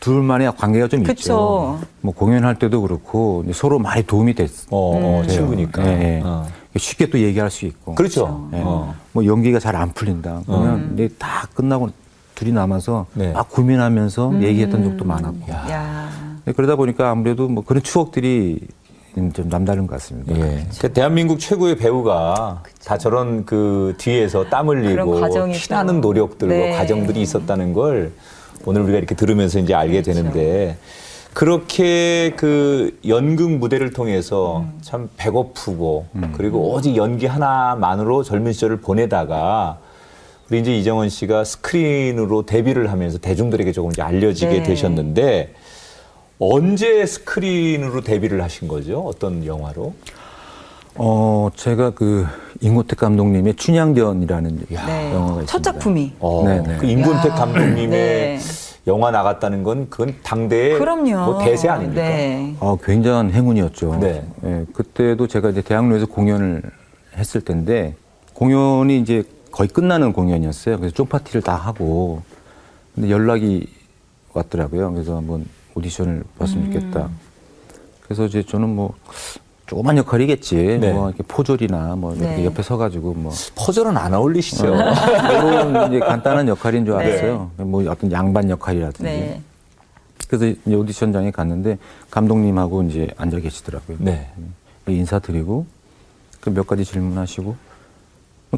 둘만의 0.01 0.55
관계가 0.57 0.89
좀 0.89 1.03
그쵸. 1.03 1.13
있죠. 1.13 1.79
뭐 2.01 2.15
공연할 2.15 2.59
때도 2.59 2.81
그렇고 2.83 3.43
이제 3.45 3.53
서로 3.53 3.79
많이 3.79 4.03
도움이 4.03 4.35
됐. 4.35 4.51
어, 4.71 4.77
어, 4.97 5.21
음. 5.23 5.29
친구니까. 5.29 5.87
예, 5.87 6.19
예. 6.19 6.23
어. 6.25 6.47
쉽게 6.77 7.09
또 7.09 7.19
얘기할 7.19 7.51
수 7.51 7.65
있고. 7.67 7.95
그렇죠. 7.95 8.49
예. 8.53 8.61
어. 8.63 8.95
뭐 9.13 9.25
연기가 9.25 9.59
잘 9.59 9.75
안 9.77 9.93
풀린다. 9.93 10.43
그러면 10.47 10.91
이제 10.95 11.09
다 11.19 11.47
끝나고 11.55 11.89
둘이 12.37 12.53
남아서 12.53 13.07
네. 13.15 13.33
막 13.33 13.51
고민하면서 13.51 14.43
얘기했던 14.43 14.85
적도 14.85 15.05
많았고. 15.05 15.51
야. 15.51 16.11
네, 16.45 16.53
그러다 16.53 16.77
보니까 16.77 17.11
아무래도 17.11 17.49
뭐 17.49 17.65
그런 17.65 17.83
추억들이 17.83 18.61
좀 19.15 19.49
남다른 19.49 19.87
것 19.87 19.95
같습니다. 19.95 20.37
예. 20.37 20.67
그 20.79 20.93
대한민국 20.93 21.41
최고의 21.41 21.79
배우가 21.79 22.63
다 22.85 22.99
저런 22.99 23.47
그 23.47 23.95
뒤에서 23.97 24.45
땀 24.45 24.69
흘리고 24.69 25.23
피나는 25.53 26.03
또. 26.03 26.09
노력들과 26.09 26.55
네. 26.55 26.73
과정들이 26.73 27.23
있었다는 27.23 27.73
걸 27.73 28.13
오늘 28.67 28.83
우리가 28.83 28.99
이렇게 28.99 29.15
들으면서 29.15 29.59
이제 29.59 29.73
알게 29.73 30.03
그렇죠. 30.03 30.13
되는데 30.13 30.77
그렇게 31.33 32.35
그 32.37 32.99
연극 33.09 33.53
무대를 33.53 33.95
통해서 33.95 34.61
음. 34.61 34.79
참 34.83 35.09
배고프고 35.17 36.07
그리고 36.33 36.73
오직 36.73 36.97
연기 36.97 37.25
하나만으로 37.25 38.23
젊은 38.23 38.53
시절을 38.53 38.79
보내다가 38.83 39.79
우리 40.49 40.61
이제 40.61 40.77
이정원 40.77 41.09
씨가 41.09 41.43
스크린으로 41.45 42.47
데뷔를 42.47 42.93
하면서 42.93 43.19
대중들에게 43.19 43.73
조금 43.73 43.91
이제 43.91 44.03
알려지게 44.03 44.59
네. 44.59 44.63
되셨는데 44.63 45.55
언제 46.39 47.05
스크린으로 47.05 48.03
데뷔를 48.03 48.43
하신 48.43 48.69
거죠? 48.69 49.01
어떤 49.01 49.45
영화로? 49.45 49.95
어, 50.95 51.51
제가 51.57 51.91
그 51.91 52.27
임고택 52.61 52.99
감독님의 52.99 53.57
춘향전이라는 53.57 54.67
네. 54.69 54.77
영화가 54.77 55.43
있습니다. 55.43 55.47
첫 55.47 55.63
작품이. 55.63 56.13
어, 56.21 56.45
네네. 56.47 56.77
그 56.79 56.87
임권택 56.87 57.33
야, 57.33 57.35
감독님의 57.35 57.91
네. 57.91 58.39
영화 58.87 59.11
나갔다는 59.11 59.65
건 59.65 59.89
그건 59.91 60.15
당대의 60.23 60.79
그럼요. 60.79 61.33
뭐 61.33 61.45
대세 61.45 61.69
아닙니까? 61.69 62.03
네. 62.03 62.55
어, 62.61 62.79
굉장한 62.83 63.33
행운이었죠. 63.33 63.99
네. 64.01 64.23
예, 64.45 64.65
그때도 64.73 65.27
제가 65.27 65.51
이제 65.51 65.61
대학로에서 65.61 66.07
공연을 66.07 66.63
했을 67.17 67.41
텐데 67.41 67.97
공연이 68.33 69.01
이제 69.01 69.25
거의 69.57 69.69
끝나는 69.71 70.13
공연이었어요. 70.13 70.77
그래서 70.77 70.95
쪽파티를 70.95 71.41
다 71.41 71.55
하고 71.55 72.23
근데 72.95 73.09
연락이 73.09 73.67
왔더라고요. 74.35 74.93
그래서 74.93 75.17
한번 75.17 75.47
오디션을 75.75 76.25
봤으면 76.39 76.71
좋겠다. 76.73 77.09
그래서 78.03 78.27
이제 78.27 78.43
저는 78.43 78.69
뭐 78.69 78.93
조그만 79.67 79.97
역할이겠지. 79.97 80.79
네. 80.79 80.93
뭐 80.93 81.09
이렇게 81.09 81.23
포졸이나 81.27 81.97
뭐 81.97 82.15
이렇게 82.15 82.37
네. 82.37 82.45
옆에 82.45 82.63
서가지고 82.63 83.15
뭐 83.15 83.33
퍼즐은 83.55 83.97
안 83.97 84.13
어울리시죠? 84.13 84.63
그런 84.67 85.89
이제 85.89 86.01
간단한 86.01 86.49
역할인 86.49 86.85
줄 86.85 86.95
네. 86.99 87.05
알았어요. 87.05 87.51
뭐 87.57 87.91
어떤 87.91 88.13
양반 88.13 88.51
역할이라든지. 88.51 89.03
네. 89.05 89.41
그래서 90.29 90.47
이제 90.67 90.75
오디션장에 90.75 91.31
갔는데 91.31 91.79
감독님하고 92.11 92.83
이제 92.83 93.09
앉아 93.17 93.41
계시더라고요. 93.41 93.97
네. 94.01 94.31
인사드리고 94.87 95.65
그 96.43 96.51
몇 96.51 96.67
가지 96.67 96.85
질문하시고 96.85 97.57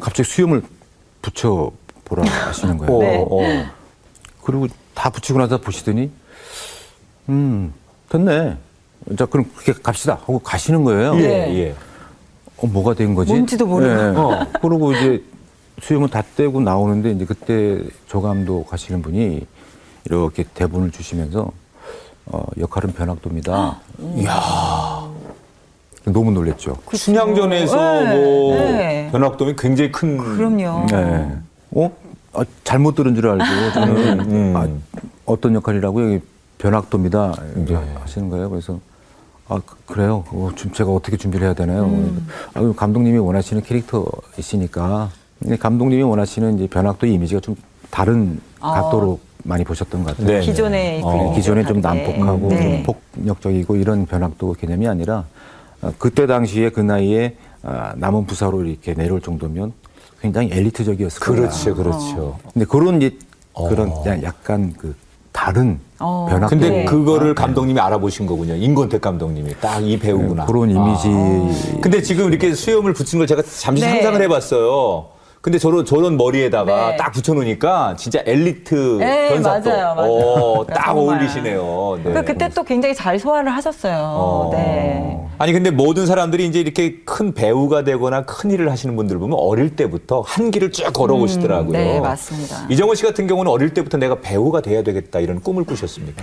갑자기 0.01 0.29
수염을 0.29 0.61
붙여 1.21 1.71
보라 2.05 2.23
하시는 2.47 2.77
거예요. 2.77 2.93
어, 2.95 3.41
네. 3.41 3.63
어. 3.65 3.65
그리고 4.43 4.67
다 4.93 5.09
붙이고 5.09 5.39
나서 5.39 5.59
보시더니 5.59 6.09
음 7.29 7.73
됐네. 8.09 8.57
자 9.17 9.25
그럼 9.25 9.49
그렇게 9.55 9.79
갑시다 9.81 10.13
하고 10.15 10.39
가시는 10.39 10.83
거예요. 10.83 11.15
예, 11.17 11.21
네. 11.27 11.57
예. 11.57 11.75
어, 12.57 12.67
뭐가 12.67 12.93
된 12.93 13.15
거지? 13.15 13.31
뭔지도 13.31 13.65
모르고. 13.65 13.91
예. 13.91 13.95
어. 14.17 14.47
그러고 14.61 14.91
이제 14.93 15.23
수염을 15.81 16.09
다 16.09 16.21
떼고 16.35 16.59
나오는데 16.59 17.11
이제 17.11 17.25
그때 17.25 17.81
조감독 18.07 18.73
하시는 18.73 19.01
분이 19.01 19.45
이렇게 20.05 20.43
대본을 20.53 20.91
주시면서 20.91 21.51
어, 22.25 22.43
역할은 22.59 22.91
변학도입니다. 22.93 23.79
이야. 24.17 24.39
너무 26.05 26.31
놀랬죠. 26.31 26.77
순양전에서 26.93 28.03
네, 28.03 28.15
뭐 28.15 28.55
네. 28.55 29.09
변학도면 29.11 29.55
굉장히 29.57 29.91
큰 29.91 30.17
그럼요. 30.17 30.85
네. 30.87 31.27
어? 31.71 31.91
아, 32.33 32.43
잘못 32.63 32.95
들은 32.95 33.15
줄 33.15 33.27
알고 33.27 33.43
저는 33.73 34.19
음. 34.31 34.53
아, 34.55 34.67
어떤 35.25 35.55
역할이라고요? 35.55 36.05
여기 36.13 36.23
변학도입니다. 36.57 37.33
이제 37.63 37.73
네. 37.73 37.95
하시는 38.01 38.29
거예요. 38.29 38.49
그래서 38.49 38.79
아 39.47 39.59
그- 39.65 39.75
그래요. 39.93 40.23
어, 40.31 40.49
지금 40.55 40.71
제가 40.73 40.91
어떻게 40.91 41.17
준비를 41.17 41.45
해야 41.47 41.53
되나요? 41.53 41.85
아, 42.53 42.59
그럼 42.59 42.75
감독님이 42.75 43.17
원하시는 43.17 43.61
캐릭터이시니까 43.63 45.09
감독님이 45.59 46.03
원하시는 46.03 46.55
이제 46.57 46.67
변학도의 46.67 47.13
이미지가 47.13 47.41
좀 47.41 47.55
다른 47.89 48.39
아. 48.59 48.73
각도로 48.81 49.19
많이 49.43 49.63
보셨던 49.63 50.03
것 50.03 50.17
같아요. 50.17 50.39
네. 50.39 50.45
기존에 50.45 51.01
어. 51.03 51.29
그 51.29 51.35
기존에 51.35 51.63
좀 51.65 51.81
다르게. 51.81 52.11
난폭하고 52.17 52.49
네. 52.49 52.83
좀 52.83 52.95
폭력적이고 53.15 53.75
이런 53.77 54.05
변학도 54.05 54.53
개념이 54.53 54.87
아니라 54.87 55.15
어, 55.17 55.25
그때 55.97 56.27
당시에 56.27 56.69
그 56.69 56.79
나이에 56.79 57.35
아, 57.63 57.93
남은 57.97 58.25
부사로 58.25 58.63
이렇게 58.63 58.93
내려올 58.93 59.21
정도면 59.21 59.73
굉장히 60.21 60.49
엘리트적이었을 60.51 61.19
거다. 61.19 61.35
그렇죠, 61.41 61.75
그렇죠. 61.75 62.39
근데 62.53 62.65
그런 62.65 63.01
어. 63.53 63.67
그런 63.69 63.93
그냥 64.03 64.23
약간 64.23 64.73
그 64.77 64.95
다른 65.31 65.79
어. 65.99 66.27
변학. 66.29 66.49
근데 66.49 66.69
네. 66.69 66.85
그거를 66.85 67.33
감독님이 67.35 67.79
알아보신 67.79 68.25
거군요. 68.25 68.55
임권택 68.55 69.01
감독님이 69.01 69.53
딱 69.61 69.81
이 69.81 69.97
배우구나. 69.99 70.45
그런 70.45 70.69
이미지. 70.69 71.79
근데 71.81 72.01
지금 72.01 72.29
이렇게 72.29 72.53
수염을 72.53 72.93
붙인 72.93 73.19
걸 73.19 73.27
제가 73.27 73.41
잠시 73.43 73.83
네. 73.83 73.91
상상을 73.91 74.21
해봤어요. 74.23 75.05
근데 75.41 75.57
저런 75.57 75.85
저런 75.85 76.17
머리에다가 76.17 76.89
네. 76.91 76.97
딱 76.97 77.11
붙여놓으니까 77.13 77.95
진짜 77.97 78.21
엘리트 78.25 78.97
네, 78.99 79.29
변사또 79.29 79.69
맞아요, 79.69 79.95
맞아요. 79.95 80.11
어, 80.11 80.65
딱 80.67 80.85
정말. 80.87 81.15
어울리시네요. 81.15 81.99
네. 82.03 82.13
그 82.13 82.25
그때 82.25 82.49
또 82.49 82.63
굉장히 82.63 82.93
잘 82.93 83.17
소화를 83.17 83.49
하셨어요. 83.55 83.95
어. 83.99 84.49
네. 84.51 85.17
아니 85.37 85.53
근데 85.53 85.71
모든 85.71 86.05
사람들이 86.05 86.45
이제 86.45 86.59
이렇게 86.59 86.97
큰 87.05 87.33
배우가 87.33 87.85
되거나 87.85 88.25
큰 88.25 88.51
일을 88.51 88.69
하시는 88.69 88.93
분들 88.97 89.17
보면 89.17 89.37
어릴 89.39 89.77
때부터 89.77 90.19
한 90.21 90.51
길을 90.51 90.73
쭉 90.73 90.91
걸어오시더라고요. 90.91 91.69
음, 91.69 91.71
네, 91.71 92.01
맞습니다. 92.01 92.65
이정원 92.69 92.97
씨 92.97 93.03
같은 93.03 93.25
경우는 93.25 93.49
어릴 93.49 93.73
때부터 93.73 93.97
내가 93.97 94.15
배우가 94.19 94.59
돼야 94.59 94.83
되겠다 94.83 95.19
이런 95.21 95.39
꿈을 95.39 95.63
꾸셨습니까? 95.63 96.21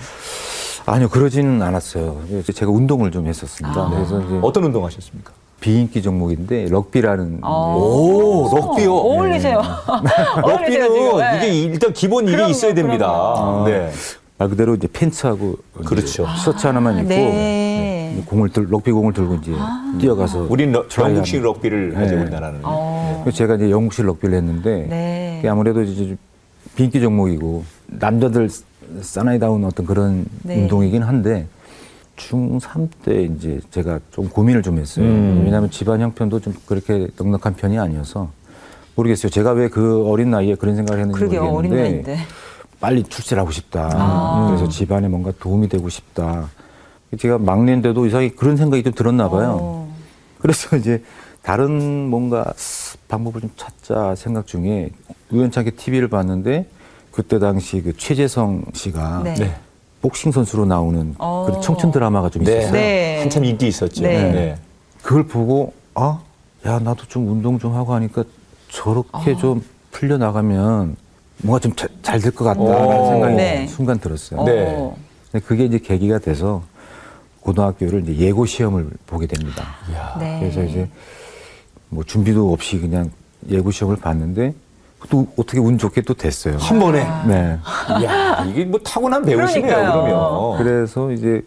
아니요 0.85 1.09
그러지는 1.09 1.63
않았어요. 1.63 2.21
제가 2.53 2.71
운동을 2.71 3.09
좀 3.09 3.25
했었습니다. 3.25 3.81
아. 3.81 3.89
그래서 3.89 4.21
이제 4.21 4.39
어떤 4.43 4.65
운동 4.65 4.85
하셨습니까? 4.85 5.33
비인기 5.59 6.01
종목인데 6.01 6.67
럭비라는 6.69 7.39
어. 7.41 7.75
오, 7.77 8.55
럭비요. 8.55 8.93
어울리세요. 8.93 9.61
어울리세요, 10.43 10.83
지금. 10.93 11.05
럭비는 11.09 11.39
네. 11.39 11.47
이게 11.47 11.59
일단 11.63 11.93
기본 11.93 12.25
일이 12.25 12.35
그럼요, 12.35 12.51
있어야 12.51 12.73
됩니다. 12.73 13.07
그럼요. 13.07 13.67
네. 13.67 13.91
말 14.37 14.49
그대로 14.49 14.75
이제 14.75 14.87
팬츠하고 14.91 15.55
이제 15.79 15.85
그렇죠. 15.85 16.27
셔츠 16.43 16.67
하나만 16.67 16.97
입고 16.99 17.09
네. 17.09 18.21
공을 18.27 18.49
들 18.49 18.67
럭비 18.69 18.91
공을 18.91 19.13
들고 19.13 19.35
이제 19.35 19.51
뛰어가서 19.99 20.47
우린 20.49 20.71
러-. 20.71 20.85
영국식 20.97 21.41
럭비를 21.41 21.97
하죠 21.97 22.15
네. 22.15 22.21
우리나라는. 22.21 22.59
어. 22.63 23.21
그래서 23.23 23.37
제가 23.37 23.55
이제 23.55 23.71
영국식 23.71 24.05
럭비를 24.05 24.37
했는데 24.37 24.85
네. 24.87 25.33
그게 25.37 25.49
아무래도 25.49 25.81
이제 25.81 26.15
비인기 26.75 27.01
종목이고 27.01 27.63
남자들 27.87 28.49
사나이다운 29.01 29.65
어떤 29.65 29.85
그런 29.87 30.25
네. 30.43 30.57
운동이긴 30.61 31.01
한데 31.01 31.47
중3 32.17 32.89
때 33.05 33.23
이제 33.23 33.59
제가 33.71 33.99
좀 34.11 34.27
고민을 34.29 34.61
좀 34.63 34.77
했어요. 34.79 35.05
음. 35.05 35.43
왜냐하면 35.45 35.69
집안 35.71 36.01
형편도 36.01 36.39
좀 36.41 36.53
그렇게 36.65 37.07
넉넉한 37.17 37.55
편이 37.55 37.77
아니어서 37.79 38.29
모르겠어요. 38.95 39.29
제가 39.29 39.51
왜 39.51 39.69
그 39.69 40.05
어린 40.07 40.31
나이에 40.31 40.55
그런 40.55 40.75
생각을 40.75 41.01
했는지 41.03 41.19
모르겠는데 41.37 41.81
나이인데. 41.81 42.17
빨리 42.79 43.03
출세를 43.03 43.41
하고 43.41 43.51
싶다. 43.51 43.89
아. 43.93 44.47
그래서 44.47 44.67
집안에 44.69 45.07
뭔가 45.07 45.31
도움이 45.39 45.69
되고 45.69 45.87
싶다. 45.89 46.49
제가 47.17 47.37
막내인데도 47.37 48.05
이상하게 48.05 48.31
그런 48.31 48.57
생각이 48.57 48.83
좀 48.83 48.93
들었나 48.93 49.29
봐요. 49.29 49.57
어. 49.61 49.95
그래서 50.39 50.75
이제 50.75 51.01
다른 51.41 52.09
뭔가 52.09 52.53
방법을 53.07 53.41
좀 53.41 53.49
찾자 53.55 54.15
생각 54.15 54.45
중에 54.47 54.89
우연찮게 55.31 55.71
TV를 55.71 56.07
봤는데 56.09 56.67
그때 57.11 57.39
당시 57.39 57.81
그 57.81 57.95
최재성 57.95 58.65
씨가 58.73 59.21
네. 59.23 59.33
네. 59.35 59.55
복싱 60.01 60.31
선수로 60.31 60.65
나오는 60.65 61.15
어. 61.17 61.45
그런 61.47 61.61
청춘 61.61 61.91
드라마가 61.91 62.29
좀 62.29 62.43
네. 62.43 62.59
있었어요. 62.59 62.71
네. 62.71 63.19
한참 63.19 63.45
인기 63.45 63.67
있었죠. 63.67 64.03
네. 64.03 64.31
네. 64.31 64.55
그걸 65.01 65.25
보고 65.27 65.73
아, 65.95 66.19
야 66.65 66.79
나도 66.79 67.05
좀 67.07 67.27
운동 67.29 67.57
좀 67.59 67.73
하고 67.75 67.93
하니까 67.93 68.23
저렇게 68.69 69.31
어. 69.31 69.37
좀 69.37 69.63
풀려 69.91 70.17
나가면 70.17 70.95
뭔가 71.43 71.59
좀 71.59 71.73
잘 72.01 72.19
될 72.21 72.31
것 72.31 72.43
같다라는 72.45 72.99
오. 73.01 73.07
생각이 73.07 73.35
네. 73.35 73.67
순간 73.67 73.99
들었어요. 73.99 74.43
네. 74.43 74.75
어. 74.77 74.95
근데 75.31 75.45
그게 75.45 75.65
이제 75.65 75.79
계기가 75.79 76.19
돼서 76.19 76.63
고등학교를 77.41 78.07
이제 78.07 78.25
예고 78.25 78.45
시험을 78.45 78.89
보게 79.07 79.25
됩니다. 79.27 79.63
이야. 79.91 80.15
네. 80.19 80.39
그래서 80.39 80.63
이제 80.63 80.89
뭐 81.89 82.03
준비도 82.03 82.51
없이 82.51 82.79
그냥 82.79 83.11
예고 83.49 83.71
시험을 83.71 83.97
봤는데 83.97 84.53
또 85.09 85.27
어떻게 85.37 85.59
운 85.59 85.77
좋게 85.77 86.01
또 86.01 86.13
됐어요. 86.13 86.57
한 86.57 86.79
번에. 86.79 87.05
네. 87.27 87.57
이야, 88.01 88.45
이게 88.49 88.65
뭐 88.65 88.79
타고난 88.79 89.23
배우시네요, 89.23 89.67
그러니까요. 89.67 90.03
그러면. 90.03 90.57
그래서 90.57 91.11
이제 91.11 91.41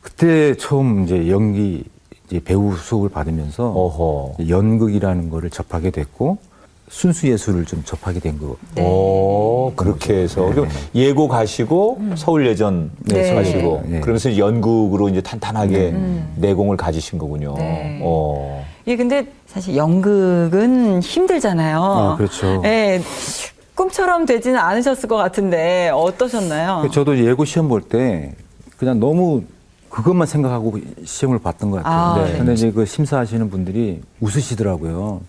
그때 0.00 0.54
처음 0.54 1.04
이제 1.04 1.28
연기 1.28 1.84
이제 2.26 2.40
배우 2.42 2.74
수업을 2.74 3.10
받으면서 3.10 3.70
어허. 3.70 4.48
연극이라는 4.48 5.30
거를 5.30 5.50
접하게 5.50 5.90
됐고 5.90 6.38
순수 6.90 7.28
예술을 7.28 7.66
좀 7.66 7.82
접하게 7.84 8.18
된 8.18 8.38
거. 8.38 8.56
네. 8.74 8.82
오, 8.82 9.72
그렇게 9.76 10.14
해서. 10.14 10.50
네. 10.50 10.66
예고 10.94 11.28
가시고 11.28 12.00
서울 12.16 12.46
예전 12.46 12.90
네. 13.00 13.34
가시고 13.34 13.82
네. 13.86 14.00
그러면서 14.00 14.36
연극으로 14.38 15.10
이제 15.10 15.20
탄탄하게 15.20 15.94
내공을 16.36 16.78
가지신 16.78 17.18
거군요. 17.18 17.54
네. 17.58 18.00
어. 18.02 18.64
예, 18.88 18.96
근데 18.96 19.26
사실 19.46 19.76
연극은 19.76 21.02
힘들잖아요. 21.02 21.82
아, 21.82 22.16
그렇죠. 22.16 22.62
예. 22.64 23.02
꿈처럼 23.74 24.24
되지는 24.24 24.58
않으셨을 24.58 25.08
것 25.10 25.16
같은데 25.16 25.90
어떠셨나요? 25.94 26.88
저도 26.90 27.18
예고 27.24 27.44
시험 27.44 27.68
볼 27.68 27.82
때 27.82 28.34
그냥 28.78 28.98
너무 28.98 29.42
그것만 29.90 30.26
생각하고 30.26 30.78
시험을 31.04 31.38
봤던 31.38 31.70
것 31.70 31.82
같아요. 31.82 32.24
아, 32.24 32.24
네. 32.26 32.38
근데 32.38 32.54
이제 32.54 32.70
그 32.72 32.86
심사하시는 32.86 33.50
분들이 33.50 34.00
웃으시더라고요. 34.20 35.20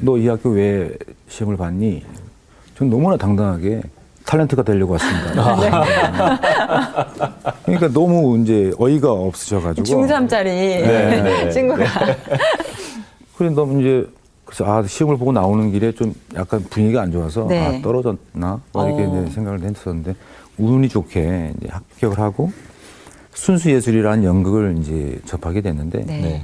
너 0.00 0.16
이 0.16 0.26
학교 0.26 0.48
왜 0.50 0.90
시험을 1.28 1.58
봤니? 1.58 2.02
전 2.78 2.88
너무나 2.88 3.16
당당하게 3.18 3.82
탤런트가 4.24 4.64
되려고 4.64 4.92
왔습니다. 4.94 5.56
그러니까 7.64 7.88
너무 7.92 8.38
이제 8.40 8.72
어이가 8.78 9.12
없으셔가지고. 9.12 9.84
중3짜리 9.86 10.44
네. 10.44 11.50
친구가. 11.50 11.84
너무 13.50 13.80
이제 13.80 14.08
그래서 14.44 14.64
아 14.66 14.82
시험을 14.86 15.16
보고 15.16 15.32
나오는 15.32 15.70
길에 15.70 15.92
좀 15.92 16.14
약간 16.34 16.62
분위기가 16.64 17.02
안 17.02 17.10
좋아서 17.10 17.46
네. 17.48 17.58
아 17.78 17.82
떨어졌나 17.82 18.60
막 18.72 18.86
이렇게 18.86 19.04
어. 19.04 19.22
이제 19.24 19.34
생각을 19.34 19.62
했었는데 19.62 20.14
운이 20.58 20.88
좋게 20.88 21.54
이제 21.58 21.68
합격을 21.68 22.18
하고 22.18 22.52
순수 23.32 23.70
예술이라는 23.70 24.24
연극을 24.24 24.76
이제 24.78 25.18
접하게 25.24 25.60
됐는데 25.62 26.04
네. 26.04 26.20
네. 26.20 26.42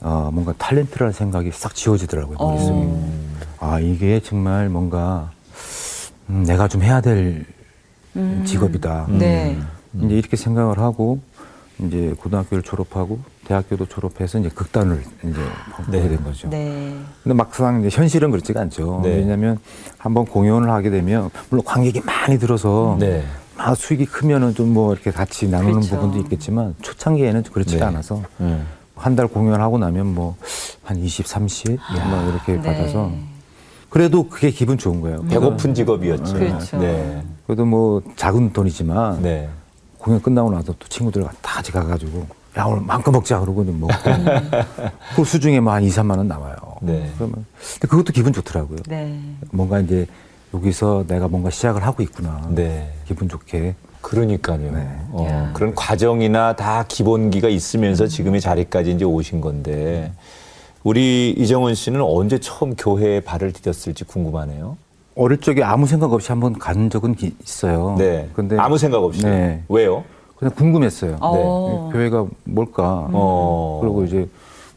아 0.00 0.30
뭔가 0.32 0.52
탤런트라는 0.54 1.12
생각이 1.12 1.50
싹 1.52 1.74
지워지더라고요 1.74 2.36
어. 2.38 2.48
머릿속에 2.48 2.88
아 3.60 3.80
이게 3.80 4.20
정말 4.20 4.68
뭔가 4.68 5.30
음, 6.28 6.44
내가 6.44 6.68
좀 6.68 6.82
해야 6.82 7.00
될 7.00 7.46
직업이다 8.44 9.06
네. 9.10 9.56
이제 10.02 10.14
이렇게 10.16 10.36
생각을 10.36 10.78
하고 10.78 11.20
이제 11.78 12.14
고등학교를 12.18 12.62
졸업하고 12.62 13.18
대학교도 13.46 13.86
졸업해서 13.86 14.38
이제 14.38 14.48
극단을 14.48 15.02
이제 15.22 15.40
보게 15.76 16.00
네. 16.00 16.08
된 16.08 16.24
거죠. 16.24 16.48
네. 16.48 16.94
근데 17.22 17.34
막상 17.34 17.80
이제 17.84 17.88
현실은 17.96 18.30
그렇지가 18.30 18.60
않죠. 18.62 19.00
네. 19.02 19.10
왜냐하면 19.16 19.58
한번 19.98 20.24
공연을 20.24 20.70
하게 20.70 20.90
되면 20.90 21.30
물론 21.50 21.64
관객이 21.64 22.00
많이 22.00 22.38
들어서 22.38 22.96
네. 22.98 23.24
막 23.56 23.76
수익이 23.76 24.06
크면은 24.06 24.54
좀 24.54 24.66
뭐 24.72 24.92
이렇게 24.92 25.10
같이 25.10 25.48
나누는 25.48 25.74
그렇죠. 25.80 25.96
부분도 25.96 26.18
있겠지만 26.18 26.74
초창기에는 26.82 27.44
그렇지가 27.44 27.86
네. 27.86 27.88
않아서 27.92 28.22
음. 28.40 28.66
한달 28.96 29.26
공연하고 29.28 29.78
나면 29.78 30.14
뭐 30.14 30.36
한 30.84 30.96
20, 30.98 31.26
30뭐 31.26 32.28
이렇게 32.30 32.52
네. 32.52 32.62
받아서 32.62 33.10
그래도 33.90 34.28
그게 34.28 34.50
기분 34.50 34.78
좋은 34.78 35.00
거예요. 35.00 35.22
배고픈 35.22 35.74
직업이었죠. 35.74 36.34
그렇죠. 36.34 36.78
네. 36.78 37.22
그래도 37.46 37.64
뭐 37.64 38.02
작은 38.16 38.52
돈이지만 38.52 39.22
네. 39.22 39.48
공연 39.98 40.20
끝나고 40.22 40.50
나서 40.50 40.72
또 40.78 40.88
친구들과 40.88 41.30
다 41.42 41.54
같이 41.56 41.72
가가지고 41.72 42.26
야 42.58 42.64
오늘 42.64 42.82
마음껏 42.82 43.10
먹자 43.10 43.40
그러고 43.40 43.64
좀 43.64 43.80
먹고 43.80 43.92
그 45.14 45.24
수중에 45.24 45.60
뭐 45.60 45.74
한 45.74 45.84
2, 45.84 45.88
3만 45.88 46.16
원 46.16 46.26
나와요. 46.28 46.56
네. 46.80 47.10
그러면 47.16 47.44
근데 47.74 47.88
그것도 47.88 48.12
기분 48.12 48.32
좋더라고요. 48.32 48.78
네. 48.88 49.18
뭔가 49.52 49.78
이제 49.80 50.06
여기서 50.54 51.04
내가 51.06 51.28
뭔가 51.28 51.50
시작을 51.50 51.84
하고 51.84 52.02
있구나. 52.02 52.46
네. 52.50 52.90
기분 53.06 53.28
좋게. 53.28 53.74
그러니까요. 54.00 54.72
네. 54.72 54.86
어, 55.10 55.26
야. 55.28 55.50
그런 55.52 55.74
과정이나 55.74 56.54
다 56.56 56.84
기본기가 56.88 57.48
있으면서 57.48 58.06
지금의 58.06 58.40
자리까지 58.40 58.92
이제 58.92 59.04
오신 59.04 59.40
건데 59.40 60.12
우리 60.82 61.30
이정원 61.36 61.74
씨는 61.74 62.00
언제 62.00 62.38
처음 62.38 62.74
교회에 62.76 63.20
발을 63.20 63.52
디뎠을지 63.52 64.06
궁금하네요. 64.06 64.76
어릴 65.16 65.40
적에 65.40 65.62
아무 65.62 65.86
생각 65.86 66.12
없이 66.12 66.28
한번 66.30 66.58
간 66.58 66.88
적은 66.88 67.16
기- 67.16 67.34
있어요. 67.42 67.96
네. 67.98 68.30
근데 68.34 68.56
아무 68.58 68.78
생각 68.78 68.98
없이. 69.02 69.22
네. 69.24 69.62
왜요? 69.68 70.04
그냥 70.36 70.54
궁금했어요. 70.54 71.16
어. 71.20 71.90
교회가 71.92 72.26
뭘까. 72.44 73.08
어. 73.12 73.78
그리고 73.82 74.04
이제 74.04 74.28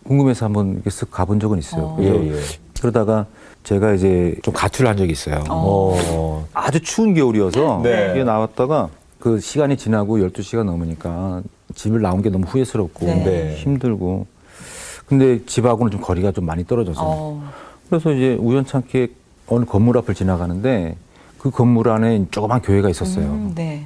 궁금해서 0.04 0.46
한번 0.46 0.74
이렇게 0.74 0.90
쓱 0.90 1.12
가본 1.12 1.40
적은 1.40 1.60
있어요. 1.60 1.96
그래서 1.96 2.16
예, 2.16 2.32
예. 2.32 2.40
그러다가 2.80 3.26
제가 3.64 3.94
이제 3.94 4.36
좀 4.42 4.54
가출을 4.54 4.90
한 4.90 4.98
적이 4.98 5.12
있어요. 5.12 5.44
어. 5.50 6.46
아주 6.54 6.82
추운 6.82 7.14
겨울이어서 7.14 7.82
네. 7.84 8.12
이게 8.14 8.24
나왔다가 8.24 8.90
그 9.20 9.40
시간이 9.40 9.76
지나고 9.78 10.18
12시가 10.20 10.64
넘으니까 10.64 11.44
집을 11.76 12.02
나온 12.02 12.22
게 12.22 12.30
너무 12.30 12.46
후회스럽고 12.46 13.06
네. 13.06 13.24
네. 13.24 13.56
힘들고 13.58 14.26
근데 15.06 15.44
집하고는 15.46 15.92
좀 15.92 16.02
거리가 16.02 16.32
좀 16.32 16.46
많이 16.46 16.66
떨어져서 16.66 17.02
어. 17.04 17.44
그래서 17.90 18.12
이제 18.12 18.36
우연찮게 18.40 19.10
어느 19.48 19.66
건물 19.66 19.98
앞을 19.98 20.16
지나가는데 20.16 20.96
그 21.38 21.52
건물 21.52 21.90
안에 21.90 22.26
조그만 22.32 22.62
교회가 22.62 22.90
있었어요. 22.90 23.26
음, 23.26 23.52
네. 23.56 23.86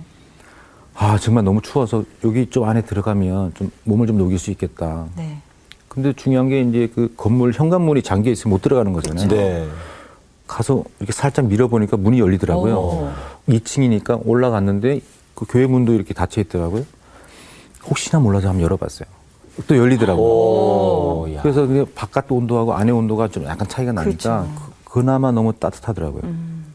아 0.95 1.17
정말 1.17 1.43
너무 1.43 1.61
추워서 1.61 2.03
여기 2.23 2.49
좀 2.49 2.65
안에 2.65 2.81
들어가면 2.81 3.53
좀 3.55 3.71
몸을 3.83 4.07
좀 4.07 4.17
녹일 4.17 4.37
수 4.39 4.51
있겠다. 4.51 5.05
네. 5.15 5.37
근데 5.87 6.13
중요한 6.13 6.49
게 6.49 6.61
이제 6.61 6.89
그 6.93 7.13
건물 7.15 7.51
현관문이 7.53 8.01
잠겨 8.01 8.31
있으면 8.31 8.51
못 8.51 8.61
들어가는 8.61 8.93
거잖아요. 8.93 9.27
네. 9.27 9.67
가서 10.47 10.83
이렇게 10.99 11.13
살짝 11.13 11.45
밀어보니까 11.45 11.97
문이 11.97 12.19
열리더라고요. 12.19 12.77
어. 12.77 13.13
2층이니까 13.49 14.21
올라갔는데 14.25 15.01
그 15.35 15.45
교회 15.47 15.67
문도 15.67 15.93
이렇게 15.93 16.13
닫혀 16.13 16.41
있더라고요. 16.41 16.85
혹시나 17.85 18.19
몰라서 18.19 18.49
한번 18.49 18.63
열어봤어요. 18.63 19.07
또 19.67 19.77
열리더라고요. 19.77 20.25
오, 20.25 21.27
야. 21.33 21.41
그래서 21.41 21.67
그냥 21.67 21.85
바깥 21.93 22.31
온도하고 22.31 22.73
안에 22.73 22.91
온도가 22.91 23.27
좀 23.27 23.45
약간 23.45 23.67
차이가 23.67 23.91
나니까 23.91 24.41
그렇죠. 24.45 24.71
그, 24.85 24.99
나마 24.99 25.31
너무 25.31 25.53
따뜻하더라고요. 25.53 26.21
음. 26.23 26.65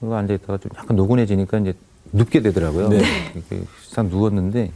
그거 0.00 0.16
앉아있다가 0.16 0.58
좀 0.58 0.70
약간 0.76 0.96
노곤해지니까 0.96 1.58
이제 1.58 1.74
눕게 2.14 2.40
되더라고요. 2.42 2.88
네. 2.88 3.02
이렇게 3.34 3.62
딱 3.94 4.06
누웠는데 4.06 4.70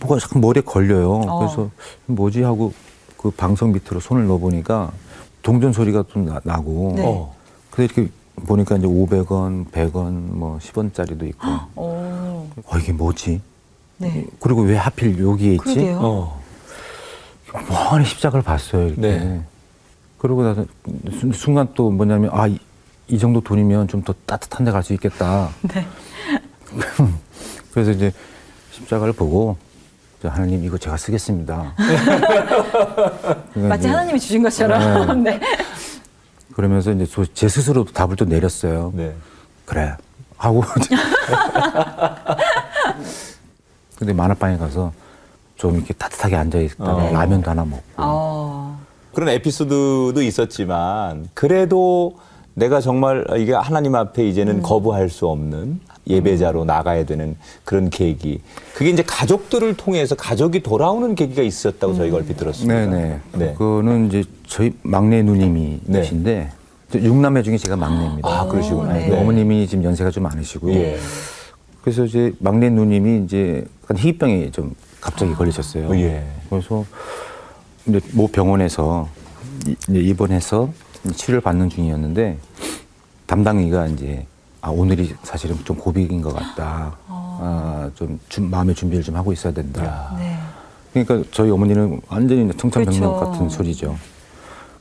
뭐가 0.00 0.18
자꾸 0.20 0.38
머리에 0.38 0.62
걸려요. 0.62 1.12
어. 1.26 1.38
그래서 1.40 1.70
뭐지 2.06 2.42
하고 2.42 2.72
그 3.16 3.30
방석 3.30 3.70
밑으로 3.70 4.00
손을 4.00 4.26
넣어보니까 4.28 4.92
동전 5.42 5.72
소리가 5.72 6.04
좀 6.10 6.26
나, 6.44 6.56
고 6.60 6.92
네. 6.96 7.02
어. 7.04 7.34
그래서 7.70 7.92
이렇게 7.94 8.12
보니까 8.46 8.76
이제 8.76 8.86
500원, 8.86 9.70
100원, 9.70 10.10
뭐 10.32 10.58
10원짜리도 10.62 11.24
있고 11.28 11.46
오. 11.76 11.82
어 12.64 12.78
이게 12.78 12.92
뭐지? 12.92 13.40
네. 13.98 14.24
그리고 14.40 14.62
왜 14.62 14.76
하필 14.76 15.18
여기에 15.22 15.52
있지? 15.54 15.62
그러게요. 15.64 15.98
어. 16.00 16.40
멍하니 17.68 18.04
십자가를 18.06 18.42
봤어요. 18.42 18.86
이렇게. 18.86 19.00
네. 19.00 19.42
그러고 20.18 20.42
나서 20.42 20.64
순- 21.18 21.32
순간 21.32 21.68
또 21.74 21.90
뭐냐면 21.90 22.30
아, 22.32 22.46
이, 22.46 22.58
이 23.08 23.18
정도 23.18 23.40
돈이면 23.40 23.88
좀 23.88 24.02
더 24.04 24.14
따뜻한 24.24 24.64
데 24.64 24.70
갈 24.72 24.82
수 24.82 24.92
있겠다. 24.94 25.50
네. 25.62 25.84
그래서 27.72 27.90
이제 27.90 28.12
십자가를 28.72 29.12
보고 29.12 29.56
하나님 30.22 30.64
이거 30.64 30.76
제가 30.76 30.96
쓰겠습니다. 30.96 31.74
그러니까 31.76 33.68
마치 33.68 33.80
이제 33.80 33.88
하나님이 33.88 34.20
주신 34.20 34.42
것처럼. 34.42 35.22
네. 35.22 35.40
그러면서 36.54 36.92
이제 36.92 37.06
저- 37.06 37.24
제 37.32 37.48
스스로도 37.48 37.92
답을 37.92 38.16
또 38.16 38.24
내렸어요. 38.26 38.92
네. 38.94 39.14
그래 39.64 39.94
하고 40.36 40.62
근데 43.96 44.12
만화방에 44.12 44.56
가서 44.58 44.92
좀 45.56 45.76
이렇게 45.76 45.92
따뜻하게 45.94 46.36
앉아 46.36 46.58
있다가 46.58 46.92
어. 46.94 47.12
라면도 47.12 47.50
하나 47.50 47.64
먹고 47.64 47.82
어. 47.98 48.80
그런 49.14 49.28
에피소드도 49.28 50.22
있었지만 50.22 51.28
그래도 51.34 52.18
내가 52.60 52.80
정말 52.80 53.24
이게 53.38 53.54
하나님 53.54 53.94
앞에 53.94 54.28
이제는 54.28 54.56
음. 54.56 54.62
거부할 54.62 55.08
수 55.08 55.26
없는 55.26 55.80
예배자로 56.06 56.64
나가야 56.64 57.06
되는 57.06 57.36
그런 57.64 57.88
계기. 57.88 58.40
그게 58.74 58.90
이제 58.90 59.02
가족들을 59.02 59.74
통해서 59.74 60.14
가족이 60.14 60.62
돌아오는 60.62 61.14
계기가 61.14 61.42
있었다고 61.42 61.94
저희가 61.94 62.18
얼핏 62.18 62.36
들었습니다. 62.36 62.86
네네. 62.86 63.20
네. 63.32 63.54
그거는 63.54 64.08
이제 64.08 64.24
저희 64.46 64.72
막내 64.82 65.22
누님이신데 65.22 66.50
저 66.92 66.98
육남매 66.98 67.42
중에 67.42 67.56
제가 67.56 67.76
막내입니다. 67.76 68.28
아, 68.28 68.46
그러시구나. 68.46 68.92
네. 68.92 69.08
네. 69.08 69.18
어머님이 69.18 69.66
지금 69.66 69.84
연세가 69.84 70.10
좀 70.10 70.24
많으시고요. 70.24 70.74
예. 70.74 70.98
그래서 71.82 72.04
이제 72.04 72.32
막내 72.40 72.68
누님이 72.68 73.24
이제 73.24 73.64
희귀병에 73.94 74.50
좀 74.50 74.74
갑자기 75.00 75.32
걸리셨어요. 75.32 75.96
예. 75.96 76.26
그래서 76.50 76.84
이제 77.86 78.00
모 78.12 78.26
병원에서 78.28 79.08
입원해서 79.88 80.68
치료를 81.14 81.40
받는 81.40 81.70
중이었는데 81.70 82.38
담당의가 83.30 83.86
이제 83.86 84.26
아 84.60 84.70
오늘이 84.70 85.14
사실은 85.22 85.56
좀 85.64 85.76
고비인 85.76 86.20
것 86.20 86.34
같다. 86.34 86.96
아, 87.06 87.88
좀 87.94 88.18
준- 88.28 88.50
마음의 88.50 88.74
준비를 88.74 89.04
좀 89.04 89.14
하고 89.14 89.32
있어야 89.32 89.52
된다. 89.52 89.84
야. 89.84 90.16
네. 90.18 90.36
그러니까 90.92 91.28
저희 91.32 91.48
어머니는 91.48 92.00
완전히 92.08 92.50
청천벽력 92.56 93.00
그렇죠. 93.20 93.30
같은 93.30 93.48
소리죠. 93.48 93.96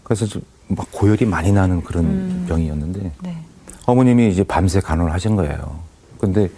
그래서 0.03 0.25
좀막 0.25 0.91
고열이 0.91 1.25
많이 1.25 1.51
나는 1.51 1.83
그런 1.83 2.45
병이었는데 2.49 3.11
네. 3.21 3.37
어머님이 3.85 4.29
이제 4.31 4.43
밤새 4.43 4.79
간호를 4.79 5.13
하신 5.13 5.35
거예요. 5.35 5.79
근데 6.19 6.49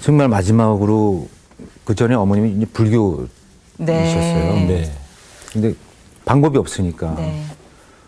정말 0.00 0.26
마지막으로 0.28 1.28
그 1.84 1.94
전에 1.94 2.14
어머님이 2.14 2.52
이제 2.56 2.64
불교이셨어요. 2.64 3.28
네. 3.76 4.66
네. 4.66 4.92
근데 5.52 5.74
방법이 6.24 6.56
없으니까 6.56 7.14
네. 7.16 7.44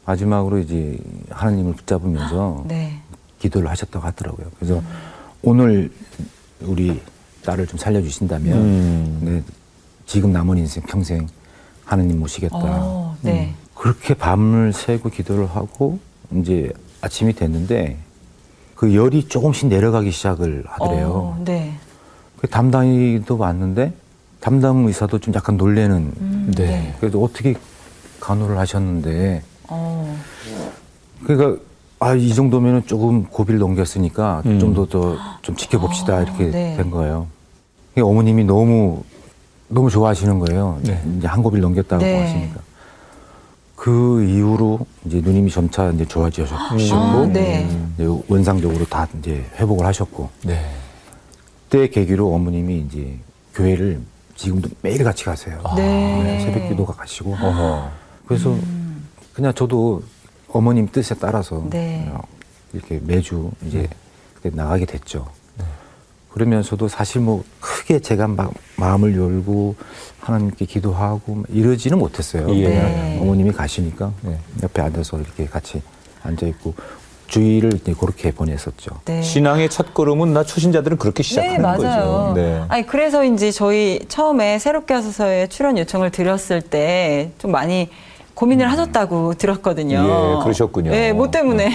마지막으로 0.06 0.58
이제 0.58 0.98
하나님을 1.30 1.74
붙잡으면서 1.74 2.64
네. 2.66 3.01
기도를 3.42 3.68
하셨다고 3.70 4.06
하더라고요. 4.06 4.46
그래서 4.58 4.82
오늘 5.42 5.90
우리 6.60 7.00
딸을 7.44 7.66
좀 7.66 7.78
살려주신다면 7.78 8.56
음. 8.56 9.18
네, 9.22 9.42
지금 10.06 10.32
남은 10.32 10.58
인생 10.58 10.82
평생 10.84 11.26
하나님 11.84 12.20
모시겠다. 12.20 12.56
어, 12.56 13.16
네. 13.22 13.54
그렇게 13.74 14.14
밤을 14.14 14.72
새고 14.72 15.10
기도를 15.10 15.46
하고 15.46 15.98
이제 16.32 16.72
아침이 17.00 17.32
됐는데 17.32 17.98
그 18.76 18.94
열이 18.94 19.26
조금씩 19.28 19.68
내려가기 19.68 20.12
시작을 20.12 20.64
하더래요. 20.66 21.08
어, 21.08 21.42
네. 21.44 21.74
그 22.38 22.48
담당이도 22.48 23.36
왔는데 23.36 23.92
담당 24.40 24.86
의사도 24.86 25.18
좀 25.18 25.34
약간 25.34 25.56
놀래는. 25.56 25.96
음, 26.20 26.52
네. 26.56 26.66
네. 26.66 26.96
그래서 27.00 27.18
어떻게 27.18 27.54
간호를 28.20 28.56
하셨는데 28.58 29.42
어. 29.68 30.16
그러니까 31.24 31.60
아 32.02 32.14
이 32.16 32.34
정도면은 32.34 32.82
조금 32.86 33.24
고비를 33.24 33.60
넘겼으니까 33.60 34.42
음. 34.46 34.58
좀더 34.58 34.86
더 34.86 35.16
좀 35.42 35.56
지켜봅시다 35.56 36.16
아, 36.16 36.22
이렇게 36.22 36.50
네. 36.50 36.76
된 36.76 36.90
거예요. 36.90 37.26
어머님이 37.96 38.44
너무 38.44 39.02
너무 39.68 39.90
좋아하시는 39.90 40.38
거예요. 40.38 40.78
네. 40.82 41.02
이제 41.18 41.26
한 41.26 41.42
고비를 41.42 41.62
넘겼다고 41.62 42.02
네. 42.02 42.20
하시니까. 42.22 42.60
그 43.76 44.24
이후로 44.24 44.86
이제 45.06 45.20
누님이 45.20 45.50
점차 45.50 45.90
이제 45.90 46.04
좋아지셨고 46.04 46.56
아, 46.56 47.26
네. 47.26 47.68
이제 47.94 48.06
원상적으로 48.28 48.84
다 48.86 49.08
이제 49.18 49.44
회복을 49.56 49.84
하셨고 49.86 50.28
네. 50.44 50.64
그때 51.68 51.88
계기로 51.88 52.32
어머님이 52.32 52.86
이제 52.88 53.16
교회를 53.54 54.00
지금도 54.36 54.68
매일 54.82 55.02
같이 55.02 55.24
가세요. 55.24 55.60
네. 55.76 56.40
새벽 56.44 56.68
기도가 56.68 56.92
가시고 56.94 57.32
어허. 57.32 57.90
그래서 58.26 58.56
그냥 59.32 59.52
저도 59.54 60.02
어머님 60.52 60.88
뜻에 60.88 61.14
따라서 61.16 61.64
네. 61.70 62.08
어, 62.12 62.20
이렇게 62.72 63.00
매주 63.02 63.50
이제 63.66 63.88
그때 64.34 64.50
나가게 64.54 64.84
됐죠. 64.86 65.26
그러면서도 66.30 66.88
사실 66.88 67.20
뭐 67.20 67.44
크게 67.60 67.98
제가 67.98 68.26
막 68.26 68.54
마음을 68.76 69.14
열고 69.18 69.74
하나님께 70.20 70.64
기도하고 70.64 71.34
막 71.34 71.44
이러지는 71.50 71.98
못했어요. 71.98 72.48
예. 72.56 72.64
그냥 72.64 72.84
네. 72.86 73.18
어머님이 73.20 73.52
가시니까 73.52 74.12
네. 74.22 74.38
옆에 74.62 74.80
앉아서 74.80 75.20
이렇게 75.20 75.44
같이 75.44 75.82
앉아 76.22 76.46
있고 76.46 76.72
주의를 77.26 77.80
그렇게 77.98 78.30
보냈었죠. 78.30 79.00
네. 79.04 79.20
신앙의 79.20 79.68
첫 79.68 79.92
걸음은 79.92 80.32
나 80.32 80.42
초신자들은 80.42 80.96
그렇게 80.96 81.22
네, 81.22 81.28
시작하는 81.28 81.60
맞아요. 81.62 81.78
거죠. 81.80 82.32
네. 82.36 82.64
아니, 82.68 82.86
그래서 82.86 83.24
이제 83.24 83.50
저희 83.50 84.00
처음에 84.08 84.58
새롭게 84.58 84.94
하소서에 84.94 85.48
출연 85.48 85.76
요청을 85.78 86.10
드렸을 86.12 86.62
때 86.62 87.32
좀 87.38 87.50
많이 87.52 87.90
고민을 88.34 88.70
하셨다고 88.70 89.34
들었거든요. 89.34 89.98
음. 89.98 90.04
예, 90.04 90.42
그러셨군요. 90.42 90.90
네, 90.90 91.12
뭐 91.12 91.30
때문에. 91.30 91.70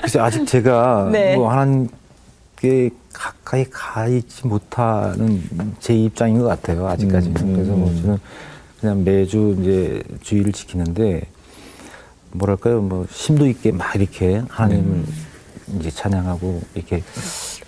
글쎄 0.00 0.18
아직 0.20 0.46
제가 0.46 1.08
네. 1.12 1.36
뭐 1.36 1.50
하나님께 1.50 2.90
가까이 3.12 3.64
가 3.70 4.06
있지 4.06 4.46
못하는 4.46 5.42
제 5.80 5.94
입장인 5.94 6.38
것 6.38 6.46
같아요. 6.46 6.86
아직까지는. 6.88 7.40
음, 7.40 7.52
그래서 7.54 7.72
뭐 7.72 7.88
음. 7.90 8.02
저는 8.02 8.18
그냥 8.80 9.04
매주 9.04 9.56
이제 9.60 10.02
주의를 10.22 10.52
지키는데 10.52 11.22
뭐랄까요, 12.32 12.80
뭐 12.82 13.06
심도 13.10 13.46
있게 13.46 13.72
막 13.72 13.94
이렇게 13.96 14.42
하나님을 14.48 14.84
음. 14.84 15.06
이제 15.78 15.90
찬양하고 15.90 16.60
이렇게 16.74 17.02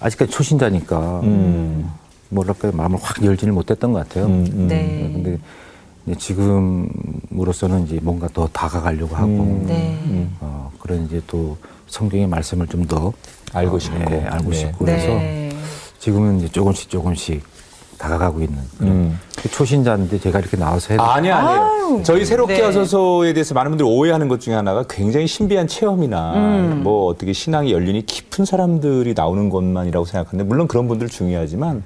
아직까지 0.01 0.31
초신자니까 0.31 1.21
음. 1.23 1.91
뭐랄까요 2.29 2.73
마음을 2.73 2.99
확 3.01 3.25
열지는 3.25 3.55
못했던 3.55 3.93
것 3.93 4.07
같아요. 4.07 4.27
음, 4.27 4.47
음. 4.53 4.69
네. 4.69 5.11
근데 5.13 5.39
지금으로서는 6.17 7.87
이제 7.87 7.99
뭔가 8.03 8.29
더 8.33 8.49
다가가려고 8.49 9.15
하고 9.17 9.27
음. 9.29 9.65
네. 9.67 10.29
어, 10.41 10.71
그런 10.79 11.05
이제 11.05 11.21
또 11.27 11.57
성경의 11.89 12.27
말씀을 12.27 12.67
좀 12.67 12.87
더 12.87 13.13
알고 13.53 13.79
싶고. 13.79 13.99
네, 14.11 14.25
알고 14.25 14.51
네. 14.51 14.57
싶고 14.57 14.85
그래서 14.85 15.07
네. 15.09 15.51
지금은 15.99 16.39
이제 16.39 16.49
조금씩 16.49 16.89
조금씩 16.91 17.43
다가가고 17.99 18.41
있는 18.41 18.59
그런 18.79 18.93
음. 18.93 19.19
그 19.37 19.51
초신자인데 19.51 20.21
제가 20.21 20.39
이렇게 20.39 20.57
나와서 20.57 20.95
해도 20.95 21.03
아니 21.03 21.31
아니에요. 21.31 21.61
아유. 21.61 22.03
저희 22.05 22.25
새롭게 22.25 22.59
네. 22.59 22.63
하소서에 22.63 23.33
대해서 23.33 23.55
많은 23.55 23.73
분들이 23.73 23.89
오해하는 23.89 24.29
것 24.29 24.41
중에 24.41 24.55
하나가 24.55 24.85
굉장히 24.89 25.27
신비한 25.27 25.67
체험이나 25.67 26.35
음. 26.35 26.81
뭐 26.85 27.07
어떻게 27.07 27.33
신앙의 27.33 27.73
연륜이 27.73 28.07
깊은 28.07 28.45
사람들이 28.45 29.15
나오는 29.15 29.51
것만이라고 29.51 30.07
생각하는데 30.07 30.49
물론 30.49 30.69
그런 30.69 30.87
분들 30.87 31.09
중요하지만 31.09 31.83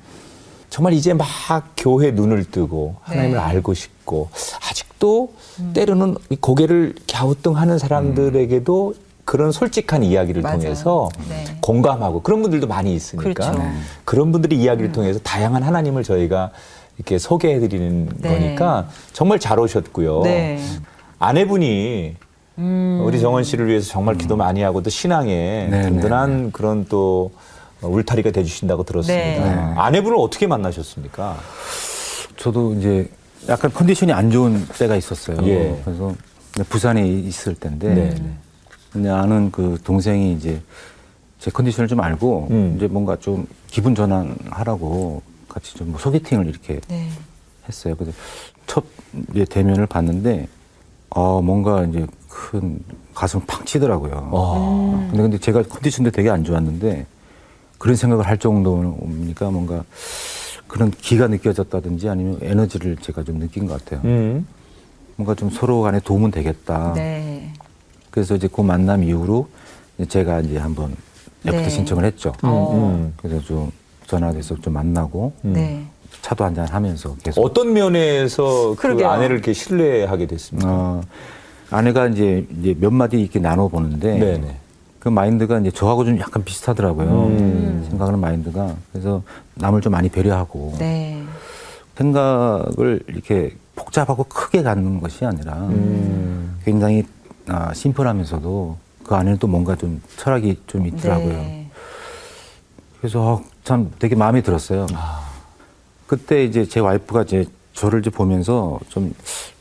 정말 0.72 0.94
이제 0.94 1.12
막 1.12 1.28
교회 1.76 2.12
눈을 2.12 2.44
뜨고 2.44 2.96
하나님을 3.02 3.37
네. 3.37 3.44
알고 3.44 3.74
싶고 3.74 4.30
아직도 4.70 5.35
때로는 5.74 6.16
이 6.30 6.37
고개를 6.37 6.94
갸우뚱하는 7.12 7.76
사람들에게도 7.76 8.94
그런 9.26 9.52
솔직한 9.52 10.02
이야기를 10.02 10.40
맞아요. 10.40 10.61
통해서 10.61 11.11
네. 11.28 11.44
공감하고 11.61 12.22
그런 12.22 12.40
분들도 12.40 12.68
많이 12.68 12.94
있으니까 12.94 13.22
그렇죠. 13.22 13.62
그런 14.06 14.32
분들의 14.32 14.58
이야기를 14.58 14.92
통해서 14.92 15.20
다양한 15.22 15.62
하나님을 15.62 16.04
저희가 16.04 16.52
이렇게 16.96 17.18
소개해 17.18 17.61
드리는 17.61 18.08
네. 18.16 18.28
거니까 18.30 18.88
정말 19.12 19.38
잘 19.38 19.61
오셨고요. 19.61 20.22
네. 20.22 20.58
아내분이 21.18 22.16
음. 22.56 23.02
우리 23.04 23.20
정원 23.20 23.44
씨를 23.44 23.66
위해서 23.68 23.90
정말 23.90 24.16
기도 24.16 24.37
많이 24.37 24.62
하고 24.62 24.82
또 24.82 24.88
신앙에 24.88 25.68
네, 25.70 25.82
든든한 25.82 26.52
그런 26.52 26.87
또 26.88 27.30
울타리가 27.83 28.31
돼주신다고 28.31 28.85
들었습니다. 28.85 29.23
네. 29.25 29.75
아내분을 29.81 30.16
어떻게 30.18 30.47
만나셨습니까? 30.47 31.38
저도 32.37 32.75
이제 32.75 33.11
약간 33.49 33.73
컨디션이 33.73 34.12
안 34.12 34.31
좋은 34.31 34.64
때가 34.79 34.97
있었어요. 34.97 35.38
예. 35.47 35.81
그래서 35.85 36.14
부산에 36.68 37.07
있을 37.07 37.55
때인데 37.55 37.95
네, 37.95 38.11
네. 38.11 38.33
근데 38.92 39.09
아는 39.09 39.51
그 39.51 39.79
동생이 39.83 40.33
이제 40.35 40.61
제 41.38 41.51
컨디션을 41.51 41.88
좀 41.88 42.01
알고 42.01 42.49
음. 42.51 42.75
이제 42.77 42.87
뭔가 42.87 43.16
좀 43.16 43.47
기분 43.68 43.95
전환하라고 43.95 45.23
같이 45.49 45.75
좀 45.75 45.88
뭐 45.88 45.99
소개팅을 45.99 46.47
이렇게 46.47 46.81
네. 46.88 47.09
했어요. 47.68 47.95
그래서 47.97 48.16
첫 48.66 48.85
이제 49.33 49.45
대면을 49.45 49.87
봤는데 49.87 50.47
어 51.11 51.42
뭔가 51.42 51.85
이제 51.85 52.07
큰 52.29 52.79
가슴 53.14 53.40
팍 53.47 53.66
치더라고요. 53.66 54.29
어. 54.33 55.07
근데 55.11 55.23
근데 55.23 55.38
제가 55.38 55.62
컨디션도 55.62 56.11
되게 56.11 56.31
안 56.31 56.45
좋았는데 56.45 57.07
그런 57.83 57.97
생각을 57.97 58.29
할 58.29 58.38
정도니까 58.38 59.51
뭔가 59.51 59.83
그런 60.68 60.92
기가 60.92 61.27
느껴졌다든지 61.27 62.09
아니면 62.09 62.38
에너지를 62.40 62.97
제가 62.99 63.25
좀 63.25 63.40
느낀 63.40 63.66
것 63.66 63.85
같아요. 63.85 64.01
음. 64.05 64.47
뭔가 65.16 65.35
좀 65.35 65.51
서로 65.51 65.83
간에 65.83 65.99
도움은 65.99 66.31
되겠다. 66.31 66.92
네. 66.95 67.53
그래서 68.12 68.37
이제 68.37 68.47
그 68.47 68.61
만남 68.61 69.03
이후로 69.03 69.49
제가 70.09 70.42
이제 70.42 70.59
한번 70.59 70.95
FT 71.45 71.61
네. 71.61 71.68
신청을 71.68 72.05
했죠. 72.05 72.33
어. 72.45 72.71
음. 72.73 73.14
그래서 73.16 73.45
좀 73.45 73.73
전화돼서 74.07 74.55
좀 74.61 74.75
만나고 74.75 75.33
음. 75.45 75.53
네. 75.53 75.85
차도 76.21 76.45
한잔 76.45 76.68
하면서 76.68 77.16
계속 77.16 77.45
어떤 77.45 77.73
면에서 77.73 78.77
그 78.77 78.83
그러게요. 78.83 79.09
아내를 79.11 79.35
이렇게 79.38 79.53
신뢰하게 79.53 80.29
됐습니까? 80.29 80.71
어, 80.71 81.01
아내가 81.68 82.07
이제, 82.07 82.47
이제 82.61 82.77
몇 82.79 82.92
마디 82.92 83.21
이렇게 83.21 83.40
나눠 83.40 83.66
보는데 83.66 84.21
네네. 84.21 84.62
그 85.03 85.09
마인드가 85.09 85.59
이제 85.59 85.73
저하고 85.73 86.05
좀 86.05 86.17
약간 86.21 86.45
비슷하더라고요. 86.45 87.27
음. 87.27 87.85
생각하는 87.88 88.21
마인드가 88.21 88.77
그래서 88.93 89.21
남을 89.55 89.81
좀 89.81 89.91
많이 89.91 90.09
배려하고 90.09 90.77
네. 90.79 91.25
생각을 91.97 93.03
이렇게 93.09 93.57
복잡하고 93.75 94.23
크게 94.23 94.62
갖는 94.62 95.01
것이 95.01 95.25
아니라 95.25 95.55
음. 95.55 96.57
굉장히 96.65 97.03
아, 97.49 97.75
심플하면서도 97.75 98.77
그 99.03 99.17
안에는 99.17 99.38
또 99.38 99.49
뭔가 99.49 99.75
좀 99.75 100.01
철학이 100.19 100.61
좀 100.69 100.87
있더라고요. 100.87 101.33
네. 101.33 101.69
그래서 103.01 103.21
어, 103.21 103.43
참 103.65 103.91
되게 103.99 104.15
마음에 104.15 104.41
들었어요. 104.41 104.87
아. 104.95 105.29
그때 106.07 106.45
이제 106.45 106.65
제 106.65 106.79
와이프가 106.79 107.23
이제 107.23 107.45
저를 107.73 107.99
이제 107.99 108.11
보면서 108.11 108.79
좀 108.88 109.12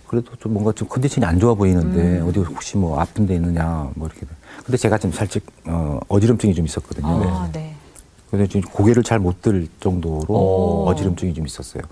그래도 0.05 0.35
좀 0.35 0.53
뭔가 0.53 0.71
좀 0.71 0.87
컨디션이 0.87 1.25
안 1.25 1.39
좋아 1.39 1.55
보이는데 1.55 2.19
음. 2.19 2.27
어디 2.27 2.39
혹시 2.41 2.77
뭐 2.77 2.99
아픈 2.99 3.25
데 3.25 3.33
있느냐 3.33 3.89
뭐 3.95 4.07
이렇게. 4.07 4.27
근데 4.65 4.77
제가 4.77 4.97
좀 4.97 5.11
살짝 5.11 5.43
어, 5.65 5.99
어지럼증이 6.07 6.53
좀 6.53 6.65
있었거든요. 6.65 7.07
아, 7.07 7.49
네. 7.51 7.75
그래서 8.29 8.47
지금 8.49 8.69
고개를 8.71 9.03
잘 9.03 9.19
못 9.19 9.41
들 9.41 9.67
정도로 9.79 10.25
오. 10.29 10.85
어지럼증이 10.87 11.33
좀 11.33 11.45
있었어요. 11.45 11.83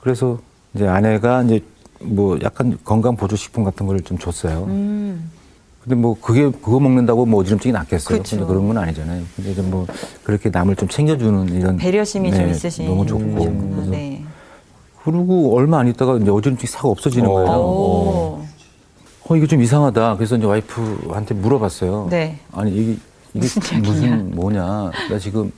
그래서 0.00 0.38
이제 0.74 0.86
아내가 0.88 1.42
이제 1.42 1.62
뭐 2.00 2.38
약간 2.42 2.78
건강 2.84 3.16
보조 3.16 3.36
식품 3.36 3.64
같은 3.64 3.86
걸 3.86 3.98
좀 4.02 4.18
줬어요. 4.18 4.64
음. 4.64 5.30
근데 5.82 5.96
뭐 5.96 6.16
그게 6.18 6.50
그거 6.50 6.80
먹는다고 6.80 7.26
뭐 7.26 7.40
어지럼증이 7.42 7.72
낫겠어요. 7.72 8.18
그쵸. 8.18 8.36
근데 8.36 8.48
그런 8.48 8.66
건 8.68 8.78
아니잖아요. 8.78 9.22
근데 9.36 9.50
이제 9.52 9.60
뭐 9.62 9.86
그렇게 10.24 10.48
남을 10.48 10.76
좀 10.76 10.88
챙겨주는 10.88 11.48
이런 11.54 11.76
배려심이 11.76 12.30
좀 12.32 12.44
네, 12.46 12.50
있으신 12.52 12.86
너무 12.86 13.04
좋고. 13.06 13.34
그래서 13.34 13.90
네. 13.90 14.24
그리고 15.04 15.54
얼마 15.54 15.80
안 15.80 15.88
있다가 15.88 16.16
이제 16.16 16.30
어지럼증이 16.30 16.66
싹 16.66 16.86
없어지는 16.86 17.28
어. 17.28 17.32
거예요. 17.34 17.50
오. 17.58 18.43
어 19.26 19.36
이거 19.36 19.46
좀 19.46 19.62
이상하다. 19.62 20.16
그래서 20.16 20.36
이제 20.36 20.46
와이프한테 20.46 21.34
물어봤어요. 21.34 22.08
네. 22.10 22.38
아니 22.52 22.72
이게 22.72 22.98
이게 23.32 23.40
무슨 23.40 23.82
무슨? 23.82 24.34
뭐냐? 24.34 24.90
나 25.10 25.18
지금 25.18 25.50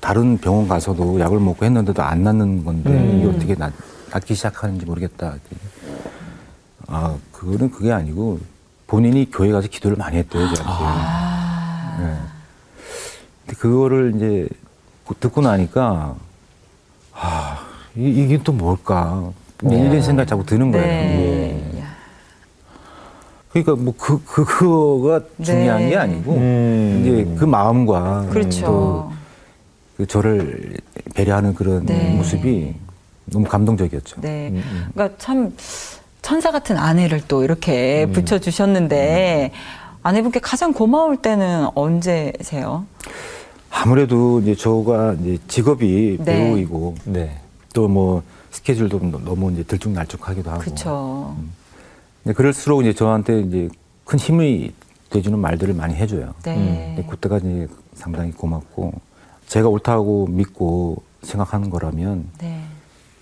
다른 0.00 0.36
병원 0.38 0.68
가서도 0.68 1.18
약을 1.18 1.40
먹고 1.40 1.64
했는데도 1.64 2.02
안 2.02 2.22
낫는 2.22 2.64
건데 2.64 2.90
음. 2.90 3.18
이게 3.18 3.28
어떻게 3.28 3.54
낫, 3.54 3.72
낫기 4.12 4.34
시작하는지 4.34 4.84
모르겠다. 4.84 5.36
아 6.86 7.16
그거는 7.32 7.70
그게 7.70 7.92
아니고 7.92 8.40
본인이 8.86 9.30
교회 9.30 9.50
가서 9.52 9.68
기도를 9.68 9.96
많이 9.96 10.18
했대요 10.18 10.52
저한테. 10.54 10.62
아. 10.66 11.96
네. 11.98 12.16
근데 13.46 13.58
그거를 13.58 14.12
이제 14.16 14.48
듣고 15.20 15.40
나니까 15.40 16.14
아 17.14 17.66
이, 17.96 18.02
이게 18.02 18.38
또 18.42 18.52
뭘까? 18.52 19.30
이런 19.62 20.02
생각이 20.02 20.28
자꾸 20.28 20.44
드는 20.44 20.72
거예요. 20.72 20.86
네. 20.86 21.73
야. 23.54 23.62
그러니까 23.62 23.76
뭐그그 23.76 24.44
그거가 24.44 25.20
중요한 25.42 25.82
네. 25.82 25.90
게 25.90 25.96
아니고 25.96 26.34
음. 26.34 27.00
이제 27.00 27.36
그 27.38 27.44
마음과 27.44 28.26
그렇죠. 28.30 29.10
또그 29.96 30.06
저를 30.08 30.76
배려하는 31.14 31.54
그런 31.54 31.86
네. 31.86 32.14
모습이 32.16 32.74
너무 33.26 33.46
감동적이었죠. 33.46 34.20
네. 34.20 34.48
음, 34.48 34.56
음. 34.56 34.86
그러니까 34.92 35.16
참 35.18 35.54
천사 36.20 36.50
같은 36.50 36.76
아내를 36.76 37.22
또 37.28 37.44
이렇게 37.44 38.04
음. 38.04 38.12
붙여 38.12 38.38
주셨는데 38.38 39.52
아내분께 40.02 40.40
가장 40.40 40.72
고마울 40.72 41.18
때는 41.18 41.68
언제세요? 41.74 42.86
아무래도 43.70 44.40
이제 44.40 44.54
저가 44.54 45.14
이제 45.20 45.38
직업이 45.48 46.18
네. 46.20 46.24
배우이고 46.24 46.94
네. 47.04 47.40
또뭐 47.72 48.22
스케줄도 48.50 49.00
너무 49.24 49.52
이제 49.52 49.62
들쭉날쭉하기도 49.64 50.50
하고. 50.50 50.60
그렇죠. 50.60 51.36
근데 52.24 52.34
그럴수록 52.34 52.80
이제 52.80 52.94
저한테 52.94 53.40
이제 53.40 53.68
큰 54.04 54.18
힘이 54.18 54.72
돼주는 55.10 55.38
말들을 55.38 55.74
많이 55.74 55.94
해줘요. 55.94 56.34
네. 56.42 56.94
근데 56.96 57.08
그때가 57.08 57.38
이제 57.38 57.68
상당히 57.94 58.32
고맙고 58.32 58.92
제가 59.46 59.68
옳다고 59.68 60.26
믿고 60.28 61.02
생각하는 61.22 61.68
거라면 61.68 62.28
네. 62.38 62.64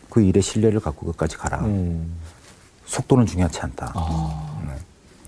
그 0.08 0.22
일에 0.22 0.40
신뢰를 0.40 0.80
갖고 0.80 1.06
끝까지 1.06 1.36
가라. 1.36 1.60
음. 1.60 2.14
속도는 2.86 3.26
중요하지 3.26 3.60
않다. 3.60 3.92
아. 3.94 4.62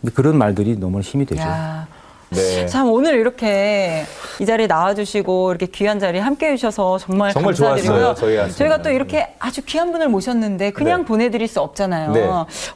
근데 0.01 0.15
그런 0.15 0.39
말들이 0.39 0.77
너무 0.77 1.01
힘이 1.01 1.25
되죠. 1.25 1.43
야, 1.43 1.89
네. 2.31 2.67
참 2.67 2.91
오늘 2.91 3.15
이렇게 3.19 4.05
이 4.41 4.47
자리에 4.47 4.67
나와주시고 4.67 5.51
이렇게 5.51 5.67
귀한 5.67 5.99
자리에 6.01 6.21
함께 6.21 6.49
해 6.51 6.57
주셔서 6.57 6.99
정말, 6.99 7.33
정말 7.33 7.55
감사드리고요. 7.55 7.99
좋았어요, 7.99 8.15
저희한테는. 8.15 8.57
저희가 8.57 8.83
또 8.83 8.91
이렇게 8.91 9.35
아주 9.39 9.63
귀한 9.65 9.93
분을 9.93 10.09
모셨는데 10.09 10.71
그냥 10.73 11.03
네. 11.03 11.07
보내드릴 11.07 11.47
수 11.49 11.61
없잖아요. 11.61 12.13
네. 12.13 12.29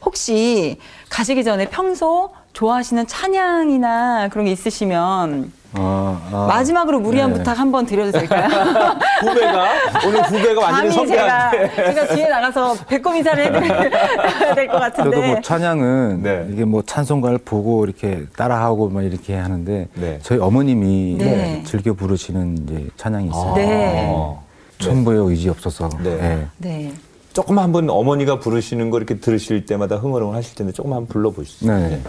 혹시 0.03 0.77
가시기 1.09 1.43
전에 1.43 1.67
평소 1.69 2.29
좋아하시는 2.53 3.05
찬양이나 3.07 4.29
그런 4.29 4.45
게 4.45 4.51
있으시면 4.51 5.51
아, 5.73 6.19
아. 6.31 6.45
마지막으로 6.47 6.99
무리한 6.99 7.31
네. 7.31 7.37
부탁 7.37 7.59
한번 7.59 7.85
드려도 7.85 8.11
될까요? 8.11 8.47
후배가 9.21 9.67
오늘 10.07 10.21
후배가 10.23 10.61
완전히 10.61 11.07
제가, 11.07 11.51
선배한테 11.51 11.93
제가 11.93 12.15
뒤에 12.15 12.27
나가서 12.27 12.75
배꼽 12.87 13.15
인사를 13.15 13.45
해드려야 13.45 14.53
될 14.55 14.67
것 14.67 14.79
같은데. 14.79 15.09
그래도 15.11 15.27
뭐 15.33 15.41
찬양은 15.41 16.23
네. 16.23 16.47
이게 16.51 16.65
뭐 16.65 16.81
찬송가를 16.81 17.39
보고 17.39 17.85
이렇게 17.85 18.25
따라하고 18.35 18.89
막 18.89 19.03
이렇게 19.03 19.35
하는데 19.35 19.87
네. 19.93 20.19
저희 20.23 20.39
어머님이 20.39 21.15
네. 21.19 21.63
즐겨 21.65 21.93
부르시는 21.93 22.63
이제 22.63 22.87
찬양이 22.97 23.27
있어요. 23.29 23.53
네. 23.55 24.07
어. 24.11 24.43
천부의 24.79 25.29
의지 25.29 25.49
없어서. 25.49 25.89
네. 26.01 26.15
네. 26.17 26.47
네. 26.57 26.93
조금 27.33 27.59
한번 27.59 27.89
어머니가 27.89 28.39
부르시는 28.39 28.89
거 28.89 28.97
이렇게 28.97 29.19
들으실 29.19 29.65
때마다 29.65 29.97
흥얼흥얼 29.97 30.35
하실 30.35 30.55
텐데 30.55 30.73
조금 30.73 30.93
한번 30.93 31.07
불러보시죠. 31.07 31.71
네. 31.71 32.01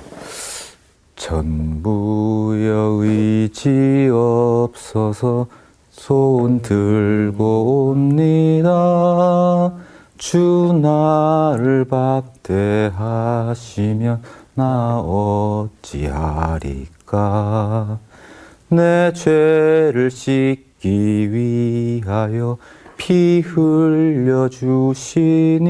천부여 1.20 2.96
의지 3.02 4.09
없어서 4.11 5.46
손 5.90 6.62
들고 6.62 7.90
옵니다. 7.90 8.70
주 10.16 10.72
나를 10.83 11.85
박대하시면 12.54 14.22
나 14.54 14.98
어찌하리까. 15.90 16.78
내 18.70 19.12
죄를 19.12 20.11
씻기 20.11 21.33
위하여 21.33 22.56
피 22.96 23.42
흘려 23.44 24.48
주시니 24.48 25.61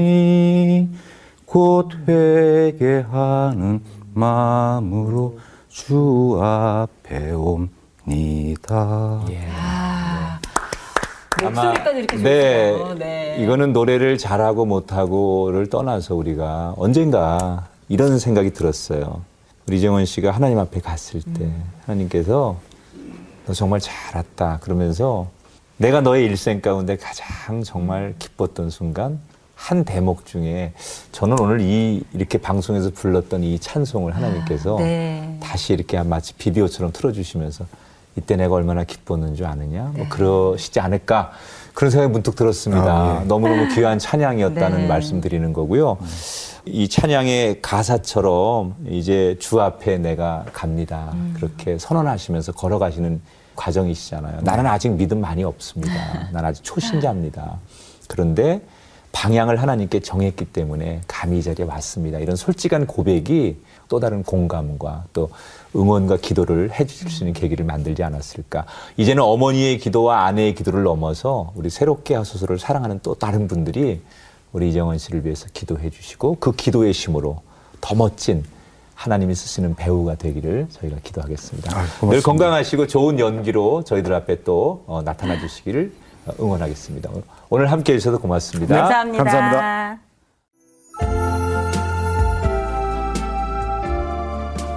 곧 1.45 1.89
회개하는 2.07 3.81
마음으로 4.12 5.38
주 5.68 6.38
앞에 6.42 7.33
옵니다. 7.33 9.20
아, 9.57 10.40
아마- 11.42 11.51
목소리까지 11.51 11.99
이렇게 11.99 12.16
네. 12.18 12.94
네. 12.99 13.37
이거는 13.40 13.73
노래를 13.73 14.18
잘하고 14.18 14.66
못하고를 14.66 15.68
떠나서 15.70 16.14
우리가 16.14 16.75
언젠가 16.77 17.68
이런 17.88 18.18
생각이 18.18 18.53
들었어요. 18.53 19.23
우리 19.68 19.79
이정원 19.79 20.05
씨가 20.05 20.33
하나님 20.33 20.59
앞에 20.59 20.81
갔을 20.81 21.23
때 21.23 21.44
음. 21.44 21.64
하나님께서 21.87 22.57
너 23.46 23.53
정말 23.53 23.79
잘 23.81 23.94
왔다 24.16 24.59
그러면서 24.61 25.29
내가 25.77 26.01
너의 26.01 26.25
일생 26.27 26.61
가운데 26.61 26.96
가장 26.96 27.62
정말 27.62 28.14
기뻤던 28.18 28.70
순간 28.70 29.20
한 29.61 29.85
대목 29.85 30.25
중에 30.25 30.73
저는 31.12 31.38
오늘 31.38 31.61
이 31.61 32.03
이렇게 32.14 32.38
방송에서 32.38 32.90
불렀던 32.90 33.44
이 33.44 33.59
찬송을 33.59 34.16
하나님께서 34.16 34.77
네. 34.79 35.37
다시 35.38 35.75
이렇게 35.75 36.03
마치 36.03 36.33
비디오처럼 36.33 36.92
틀어주시면서 36.92 37.66
이때 38.16 38.37
내가 38.37 38.55
얼마나 38.55 38.85
기뻤는 38.85 39.35
줄 39.35 39.44
아느냐 39.44 39.92
네. 39.92 39.99
뭐 39.99 40.09
그러시지 40.09 40.81
않을까 40.81 41.33
그런 41.75 41.90
생각이 41.90 42.11
문득 42.11 42.37
들었습니다. 42.37 42.90
아, 42.90 43.20
예. 43.20 43.27
너무너무 43.27 43.68
귀한 43.75 43.99
찬양이었다는 43.99 44.79
네. 44.79 44.87
말씀드리는 44.87 45.53
거고요. 45.53 45.99
이 46.64 46.88
찬양의 46.88 47.61
가사처럼 47.61 48.77
이제 48.88 49.37
주 49.40 49.61
앞에 49.61 49.99
내가 49.99 50.46
갑니다. 50.55 51.11
음. 51.12 51.35
그렇게 51.37 51.77
선언하시면서 51.79 52.53
걸어가시는 52.53 53.20
과정이시잖아요. 53.57 54.40
나는 54.40 54.66
아직 54.66 54.88
믿음 54.92 55.20
많이 55.20 55.44
없습니다. 55.44 56.31
나는 56.33 56.49
아직 56.49 56.64
초신자입니다. 56.64 57.59
그런데 58.09 58.62
방향을 59.12 59.61
하나님께 59.61 60.01
정했기 60.01 60.46
때문에 60.46 61.01
감히 61.07 61.38
이 61.38 61.42
자리에 61.42 61.66
왔습니다. 61.66 62.18
이런 62.18 62.37
솔직한 62.37 62.87
고백이 62.87 63.57
또 63.88 63.99
다른 63.99 64.23
공감과 64.23 65.05
또 65.12 65.31
응원과 65.75 66.18
기도를 66.18 66.70
해주실 66.73 67.11
수 67.11 67.25
있는 67.25 67.33
계기를 67.33 67.64
만들지 67.64 68.03
않았을까. 68.03 68.66
이제는 68.96 69.23
어머니의 69.23 69.79
기도와 69.79 70.27
아내의 70.27 70.55
기도를 70.55 70.85
넘어서 70.85 71.53
우리 71.57 71.70
새롭게 71.70 72.14
하소서를 72.14 72.59
사랑하는 72.59 73.01
또 73.03 73.14
다른 73.14 73.49
분들이 73.49 74.01
우리 74.53 74.70
이정원 74.70 74.99
씨를 74.99 75.25
위해서 75.25 75.46
기도해 75.53 75.90
주시고 75.90 76.37
그 76.40 76.53
기도의 76.53 76.92
힘으로 76.92 77.42
더 77.81 77.94
멋진 77.94 78.44
하나님이 78.94 79.35
쓰시는 79.35 79.77
배우가 79.77 80.16
되기를 80.16 80.66
저희가 80.70 80.99
기도하겠습니다. 81.03 81.70
아유, 81.75 81.87
고맙습니다. 82.01 82.14
늘 82.16 82.23
건강하시고 82.23 82.87
좋은 82.87 83.18
연기로 83.18 83.83
저희들 83.85 84.12
앞에 84.12 84.42
또 84.44 84.85
어, 84.87 85.03
나타나 85.03 85.38
주시기를 85.38 85.90
어, 85.90 86.00
응원하겠습니다. 86.41 87.11
오늘 87.49 87.71
함께 87.71 87.95
해주셔서 87.95 88.19
고맙습니다. 88.19 88.77
감사합니다. 88.77 89.25
감사합니다. 89.25 90.10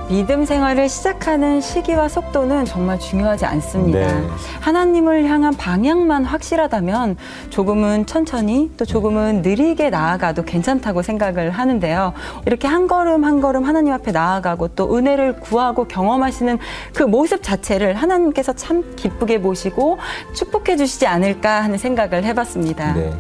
믿음 0.10 0.44
생활을 0.46 0.90
시작하는 0.90 1.62
시기와 1.62 2.10
속도는 2.10 2.66
정말 2.66 3.00
중요하지 3.00 3.46
않습니다. 3.46 4.00
네. 4.00 4.28
하나님을 4.60 5.26
향한 5.26 5.56
방향만 5.56 6.26
확실하다면 6.26 7.16
조금은 7.50 8.06
천천히 8.06 8.70
또 8.78 8.86
조금은 8.86 9.42
느리게 9.42 9.90
나아가도 9.90 10.44
괜찮다고 10.44 11.02
생각을 11.02 11.52
하는데요. 11.52 12.14
이렇게 12.46 12.68
한 12.68 12.88
걸음 12.88 13.24
한 13.24 13.40
걸음 13.40 13.64
하나님 13.64 13.94
앞에 13.94 14.12
나아가고 14.12 14.70
또 14.70 14.96
은혜를 14.96 15.40
구하고 15.40 15.86
경험하시는 15.86 16.60
그 16.94 17.04
모습 17.04 17.42
자체를 17.42 17.96
하나님께서 17.96 18.54
참 18.54 18.84
기쁘게 18.96 19.42
보시고 19.42 19.98
축복해 20.34 20.76
주시지 20.76 21.08
않을까 21.08 21.64
하는 21.64 21.78
생각을 21.78 22.26
해봤습니다. 22.26 22.94
네. 22.94 23.14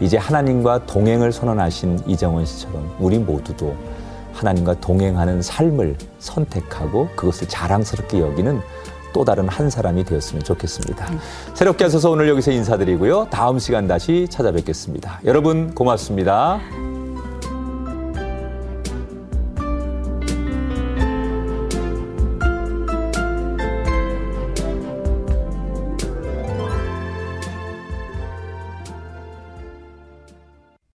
이제 0.00 0.16
하나님과 0.16 0.86
동행을 0.86 1.32
선언하신 1.32 2.00
이정원 2.06 2.44
씨처럼 2.44 2.90
우리 2.98 3.18
모두도 3.18 3.76
하나님과 4.42 4.80
동행하는 4.80 5.40
삶을 5.40 5.96
선택하고 6.18 7.08
그것을 7.16 7.48
자랑스럽게 7.48 8.20
여기는 8.20 8.60
또 9.12 9.24
다른 9.24 9.48
한 9.48 9.70
사람이 9.70 10.04
되었으면 10.04 10.42
좋겠습니다. 10.42 11.06
새롭게 11.54 11.84
하셔서 11.84 12.10
오늘 12.10 12.28
여기서 12.28 12.50
인사드리고요. 12.50 13.28
다음 13.30 13.58
시간 13.58 13.86
다시 13.86 14.26
찾아뵙겠습니다. 14.30 15.20
여러분 15.24 15.74
고맙습니다. 15.74 16.91